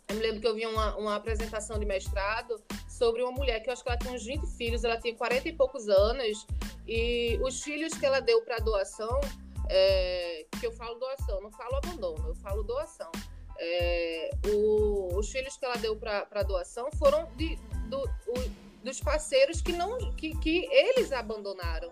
eu 0.08 0.16
me 0.16 0.22
lembro 0.22 0.42
que 0.42 0.48
eu 0.48 0.56
vi 0.56 0.66
uma, 0.66 0.96
uma 0.98 1.16
apresentação 1.16 1.80
de 1.80 1.86
mestrado 1.86 2.62
sobre 2.88 3.22
uma 3.24 3.32
mulher 3.32 3.62
que 3.62 3.70
eu 3.70 3.74
acho 3.74 3.84
que 3.84 3.90
ela 3.90 3.98
tinha 3.98 4.14
uns 4.14 4.26
20 4.26 4.46
filhos, 4.56 4.84
ela 4.84 5.00
tinha 5.00 5.16
40 5.16 5.50
e 5.50 5.54
poucos 5.54 5.90
anos, 5.90 6.46
e 6.88 7.40
os 7.44 7.62
filhos 7.62 7.94
que 7.94 8.06
ela 8.06 8.20
deu 8.20 8.42
para 8.44 8.58
doação, 8.60 9.20
é, 9.70 10.46
que 10.60 10.66
eu 10.66 10.72
falo 10.72 10.96
doação, 11.00 11.42
não 11.42 11.52
falo 11.52 11.76
abandono, 11.78 12.28
eu 12.28 12.36
falo 12.36 12.64
doação. 12.64 13.12
É, 13.58 14.30
o, 14.48 15.18
os 15.18 15.30
filhos 15.32 15.58
que 15.58 15.66
ela 15.66 15.78
deu 15.78 15.96
para 15.96 16.44
doação 16.44 16.90
foram 17.00 17.26
de, 17.36 17.56
do, 17.90 18.00
o, 18.28 18.34
dos 18.84 19.00
parceiros 19.00 19.62
que 19.62 19.72
não 19.72 20.12
que, 20.16 20.38
que 20.40 20.68
eles 20.70 21.12
abandonaram 21.12 21.92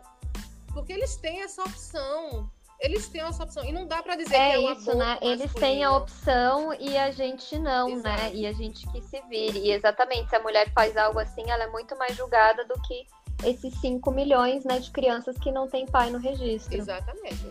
porque 0.73 0.93
eles 0.93 1.15
têm 1.15 1.41
essa 1.41 1.61
opção 1.61 2.49
eles 2.83 3.07
têm 3.07 3.21
essa 3.21 3.43
opção. 3.43 3.63
E 3.63 3.71
não 3.71 3.87
dá 3.87 4.03
para 4.03 4.17
dizer 4.17 4.35
é 4.35 4.51
que 4.51 4.55
é 4.55 4.59
um 4.59 4.73
isso, 4.73 4.97
né? 4.97 5.17
Eles 5.21 5.53
têm 5.53 5.85
a 5.85 5.95
opção 5.95 6.73
e 6.73 6.97
a 6.97 7.11
gente 7.11 7.57
não, 7.57 7.87
né? 7.87 7.93
Exato. 7.93 8.21
né? 8.21 8.31
E 8.33 8.45
a 8.45 8.51
gente 8.51 8.85
que 8.91 9.01
se 9.01 9.21
vire. 9.29 9.59
E 9.59 9.71
exatamente, 9.71 10.29
se 10.29 10.35
a 10.35 10.43
mulher 10.43 10.69
faz 10.73 10.97
algo 10.97 11.17
assim, 11.17 11.49
ela 11.49 11.63
é 11.63 11.67
muito 11.67 11.97
mais 11.97 12.13
julgada 12.15 12.65
do 12.65 12.73
que 12.81 13.05
esses 13.45 13.73
5 13.79 14.11
milhões 14.11 14.65
né, 14.65 14.79
de 14.79 14.91
crianças 14.91 15.37
que 15.37 15.49
não 15.49 15.67
têm 15.67 15.85
pai 15.85 16.09
no 16.09 16.17
registro. 16.17 16.75
Exatamente. 16.75 17.47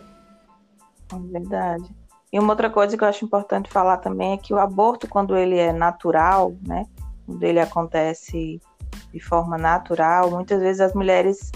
É 1.14 1.18
verdade. 1.18 1.84
E 2.30 2.38
uma 2.38 2.52
outra 2.52 2.68
coisa 2.68 2.96
que 2.96 3.02
eu 3.02 3.08
acho 3.08 3.24
importante 3.24 3.70
falar 3.70 3.98
também 3.98 4.34
é 4.34 4.36
que 4.36 4.52
o 4.52 4.58
aborto, 4.58 5.08
quando 5.08 5.34
ele 5.34 5.56
é 5.56 5.72
natural, 5.72 6.54
né? 6.66 6.86
Quando 7.24 7.42
ele 7.42 7.60
acontece 7.60 8.60
de 9.10 9.20
forma 9.20 9.56
natural, 9.56 10.30
muitas 10.30 10.60
vezes 10.60 10.80
as 10.80 10.92
mulheres 10.92 11.50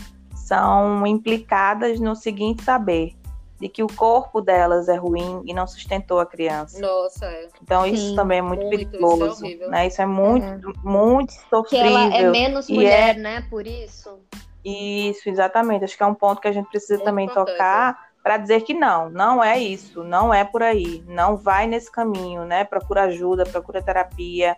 são 0.47 1.07
implicadas 1.07 1.99
no 1.99 2.15
seguinte 2.15 2.63
saber: 2.63 3.15
de 3.61 3.69
que 3.69 3.83
o 3.83 3.87
corpo 3.87 4.41
delas 4.41 4.89
é 4.89 4.97
ruim 4.97 5.43
e 5.45 5.53
não 5.53 5.67
sustentou 5.67 6.21
a 6.21 6.27
criança. 6.27 6.79
Nossa, 6.81 7.27
é. 7.27 7.49
Então 7.63 7.83
Sim, 7.83 7.93
isso 7.93 8.15
também 8.15 8.39
é 8.39 8.43
muito, 8.43 8.65
muito 8.65 8.89
perigoso, 8.89 9.47
isso 9.47 9.65
é 9.65 9.69
né? 9.69 9.87
Isso 9.87 10.03
é 10.03 10.07
muito, 10.07 10.69
uhum. 10.69 10.75
muito 10.85 11.33
sofrível. 11.51 11.69
Que 11.69 11.77
ela 11.77 12.17
é 12.17 12.31
menos 12.31 12.69
mulher, 12.69 13.17
é... 13.17 13.19
né? 13.19 13.47
Por 13.51 13.67
isso. 13.67 14.21
Isso, 14.65 15.29
exatamente. 15.29 15.85
Acho 15.85 15.97
que 15.97 16.03
é 16.03 16.07
um 16.07 16.15
ponto 16.15 16.41
que 16.41 16.49
a 16.49 16.53
gente 16.53 16.69
precisa 16.69 16.95
muito 16.95 17.05
também 17.05 17.27
importante. 17.27 17.53
tocar 17.53 18.07
para 18.23 18.39
dizer 18.39 18.63
que 18.63 18.75
não, 18.75 19.09
não 19.09 19.43
é 19.43 19.57
isso, 19.57 20.03
não 20.03 20.35
é 20.35 20.43
por 20.43 20.61
aí, 20.61 21.05
não 21.07 21.37
vai 21.37 21.69
nesse 21.69 21.89
caminho, 21.89 22.45
né? 22.45 22.65
Procura 22.65 23.05
ajuda, 23.05 23.47
procura 23.47 23.81
terapia, 23.81 24.57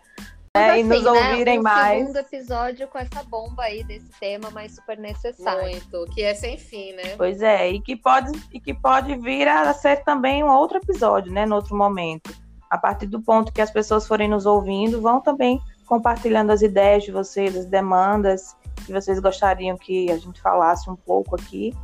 é, 0.58 0.70
assim, 0.70 0.80
e 0.80 0.82
nos 0.84 1.04
né, 1.04 1.10
ouvirem 1.10 1.58
um 1.58 1.62
mais. 1.62 2.00
segundo 2.00 2.16
episódio 2.16 2.88
com 2.88 2.98
essa 2.98 3.22
bomba 3.24 3.62
aí 3.62 3.84
desse 3.84 4.10
tema, 4.18 4.50
mas 4.50 4.74
super 4.74 4.98
necessário. 4.98 5.70
Muito, 5.70 6.06
que 6.12 6.22
é 6.22 6.34
sem 6.34 6.56
fim, 6.56 6.92
né? 6.92 7.16
Pois 7.16 7.42
é, 7.42 7.70
e 7.70 7.80
que 7.80 7.96
pode, 7.96 8.32
e 8.52 8.60
que 8.60 8.74
pode 8.74 9.16
vir 9.16 9.48
a 9.48 9.72
ser 9.72 10.04
também 10.04 10.42
um 10.42 10.50
outro 10.50 10.78
episódio, 10.78 11.32
né? 11.32 11.46
No 11.46 11.56
outro 11.56 11.76
momento. 11.76 12.34
A 12.70 12.76
partir 12.76 13.06
do 13.06 13.22
ponto 13.22 13.52
que 13.52 13.62
as 13.62 13.70
pessoas 13.70 14.06
forem 14.06 14.28
nos 14.28 14.44
ouvindo, 14.44 15.00
vão 15.00 15.20
também 15.20 15.60
compartilhando 15.86 16.50
as 16.50 16.60
ideias 16.60 17.02
de 17.02 17.10
vocês, 17.10 17.56
as 17.56 17.64
demandas, 17.64 18.54
que 18.84 18.92
vocês 18.92 19.18
gostariam 19.18 19.76
que 19.76 20.10
a 20.10 20.18
gente 20.18 20.40
falasse 20.40 20.88
um 20.90 20.96
pouco 20.96 21.34
aqui. 21.34 21.74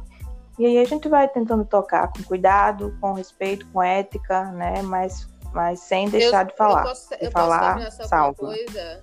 E 0.58 0.66
aí 0.66 0.78
a 0.78 0.84
gente 0.84 1.08
vai 1.08 1.26
tentando 1.26 1.64
tocar 1.64 2.12
com 2.12 2.22
cuidado, 2.22 2.96
com 3.00 3.12
respeito, 3.12 3.66
com 3.72 3.82
ética, 3.82 4.52
né? 4.52 4.82
Mas, 4.82 5.28
mas 5.54 5.80
sem 5.80 6.08
deixar 6.08 6.44
eu, 6.44 6.48
de 6.48 6.56
falar. 6.56 6.80
Eu 6.80 6.88
posso, 6.88 7.14
eu 7.14 7.30
falar, 7.30 7.84
posso 7.84 8.08
salva. 8.08 8.36
coisa? 8.36 9.00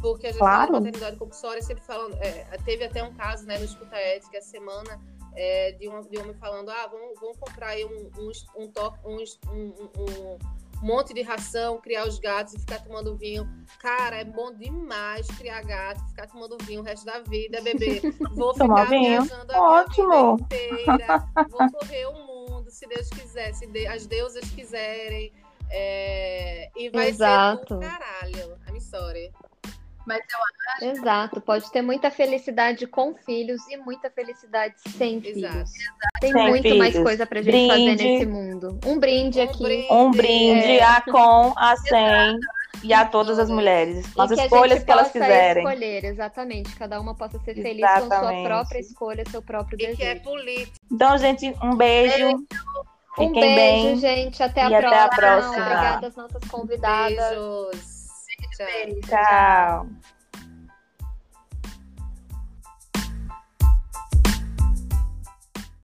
Porque 0.00 0.26
a 0.26 0.30
gente 0.30 0.38
claro. 0.38 0.66
fala 0.66 0.80
maternidade 0.80 1.16
compulsória, 1.16 1.62
sempre 1.62 1.84
falando. 1.84 2.14
É, 2.20 2.44
teve 2.64 2.84
até 2.84 3.02
um 3.02 3.12
caso, 3.14 3.46
né, 3.46 3.58
no 3.58 3.64
Escuta 3.64 3.96
Ética, 3.96 4.38
essa 4.38 4.48
semana, 4.48 4.98
é, 5.36 5.72
de, 5.72 5.88
um, 5.88 6.00
de 6.00 6.18
um 6.18 6.22
homem 6.22 6.34
falando: 6.34 6.70
ah, 6.70 6.86
vamos, 6.90 7.20
vamos 7.20 7.36
comprar 7.38 7.68
aí 7.68 7.84
um, 7.84 8.10
um, 8.18 8.32
um, 8.56 8.72
um, 9.52 10.02
um 10.02 10.38
monte 10.82 11.12
de 11.12 11.22
ração, 11.22 11.78
criar 11.78 12.06
os 12.06 12.18
gatos 12.18 12.54
e 12.54 12.58
ficar 12.58 12.80
tomando 12.82 13.16
vinho. 13.16 13.48
Cara, 13.78 14.16
é 14.16 14.24
bom 14.24 14.52
demais 14.52 15.26
criar 15.28 15.62
gato, 15.62 16.00
ficar 16.08 16.26
tomando 16.26 16.56
vinho 16.64 16.80
o 16.80 16.84
resto 16.84 17.04
da 17.04 17.20
vida, 17.20 17.60
bebê. 17.60 18.00
Vou 18.34 18.54
Tomar 18.54 18.86
ficar 18.86 18.90
vinho. 18.90 19.22
viajando 19.22 19.52
a 19.52 19.60
Ótimo. 19.60 20.08
minha 20.08 20.36
vida 20.36 20.42
inteira. 20.42 21.28
Vou 21.50 21.70
correr 21.72 22.06
o 22.06 22.12
mundo, 22.14 22.29
se 22.70 22.86
Deus 22.86 23.08
quiser, 23.08 23.52
se 23.54 23.66
de, 23.66 23.86
as 23.86 24.06
deusas 24.06 24.44
quiserem. 24.50 25.32
É, 25.72 26.68
e 26.76 26.88
vai 26.90 27.08
Exato. 27.08 27.66
ser 27.68 27.74
do 27.74 27.80
caralho. 27.80 28.58
I'm 28.68 28.80
sorry. 28.80 29.30
Mas 30.06 30.20
eu 30.80 30.88
Exato, 30.90 31.40
pode 31.42 31.70
ter 31.70 31.82
muita 31.82 32.10
felicidade 32.10 32.86
com 32.86 33.14
filhos 33.14 33.60
e 33.68 33.76
muita 33.76 34.10
felicidade 34.10 34.74
sem 34.96 35.18
Exato. 35.24 35.54
filhos. 35.54 35.70
Tem 36.20 36.32
Sem 36.32 36.48
muito 36.48 36.74
mais 36.76 36.92
filhos. 36.92 37.04
coisa 37.06 37.26
pra 37.26 37.42
gente 37.42 37.68
fazer 37.68 37.84
Brinde. 37.84 38.04
nesse 38.04 38.26
mundo. 38.26 38.80
Um 38.86 38.98
brinde 38.98 39.40
Um 39.40 39.44
aqui. 39.44 39.62
brinde. 39.62 39.92
Um 39.92 40.10
brinde 40.10 40.78
É. 40.78 40.82
a 40.82 41.00
com, 41.02 41.52
a 41.56 41.76
sem 41.76 42.40
e 42.82 42.92
a 42.92 43.04
todas 43.04 43.38
as 43.38 43.50
mulheres. 43.50 44.04
As 44.18 44.30
e 44.30 44.34
que 44.34 44.40
a 44.40 44.44
escolhas 44.44 44.72
gente 44.78 44.84
que 44.84 44.92
elas 44.92 45.10
fizerem. 45.12 45.64
escolher, 45.64 46.04
exatamente. 46.04 46.74
Cada 46.76 47.00
uma 47.00 47.14
possa 47.14 47.38
ser 47.40 47.54
feliz 47.54 47.80
com 47.88 47.96
sua 47.98 48.06
Exatamente. 48.06 48.46
própria 48.48 48.78
escolha, 48.80 49.24
seu 49.30 49.42
próprio 49.42 49.76
E 49.76 49.78
que 49.94 50.02
é 50.02 50.14
desejo. 50.14 50.22
político. 50.22 50.76
Então, 50.90 51.18
gente, 51.18 51.54
um 51.62 51.76
beijo. 51.76 52.26
Um 53.18 53.26
Fiquem 53.28 53.54
beijo, 53.54 53.84
bem. 53.86 53.96
gente. 53.96 54.42
Até 54.42 54.62
a, 54.62 54.70
E 54.70 54.74
até 54.74 54.86
a 54.86 55.08
próxima. 55.08 55.16
próxima. 55.16 55.64
Obrigada 55.66 56.06
às 56.06 56.16
nossas 56.16 56.44
convidadas. 56.48 57.28
Beijos. 57.28 58.00
Tchau. 58.56 59.00
Tchau. 59.08 60.19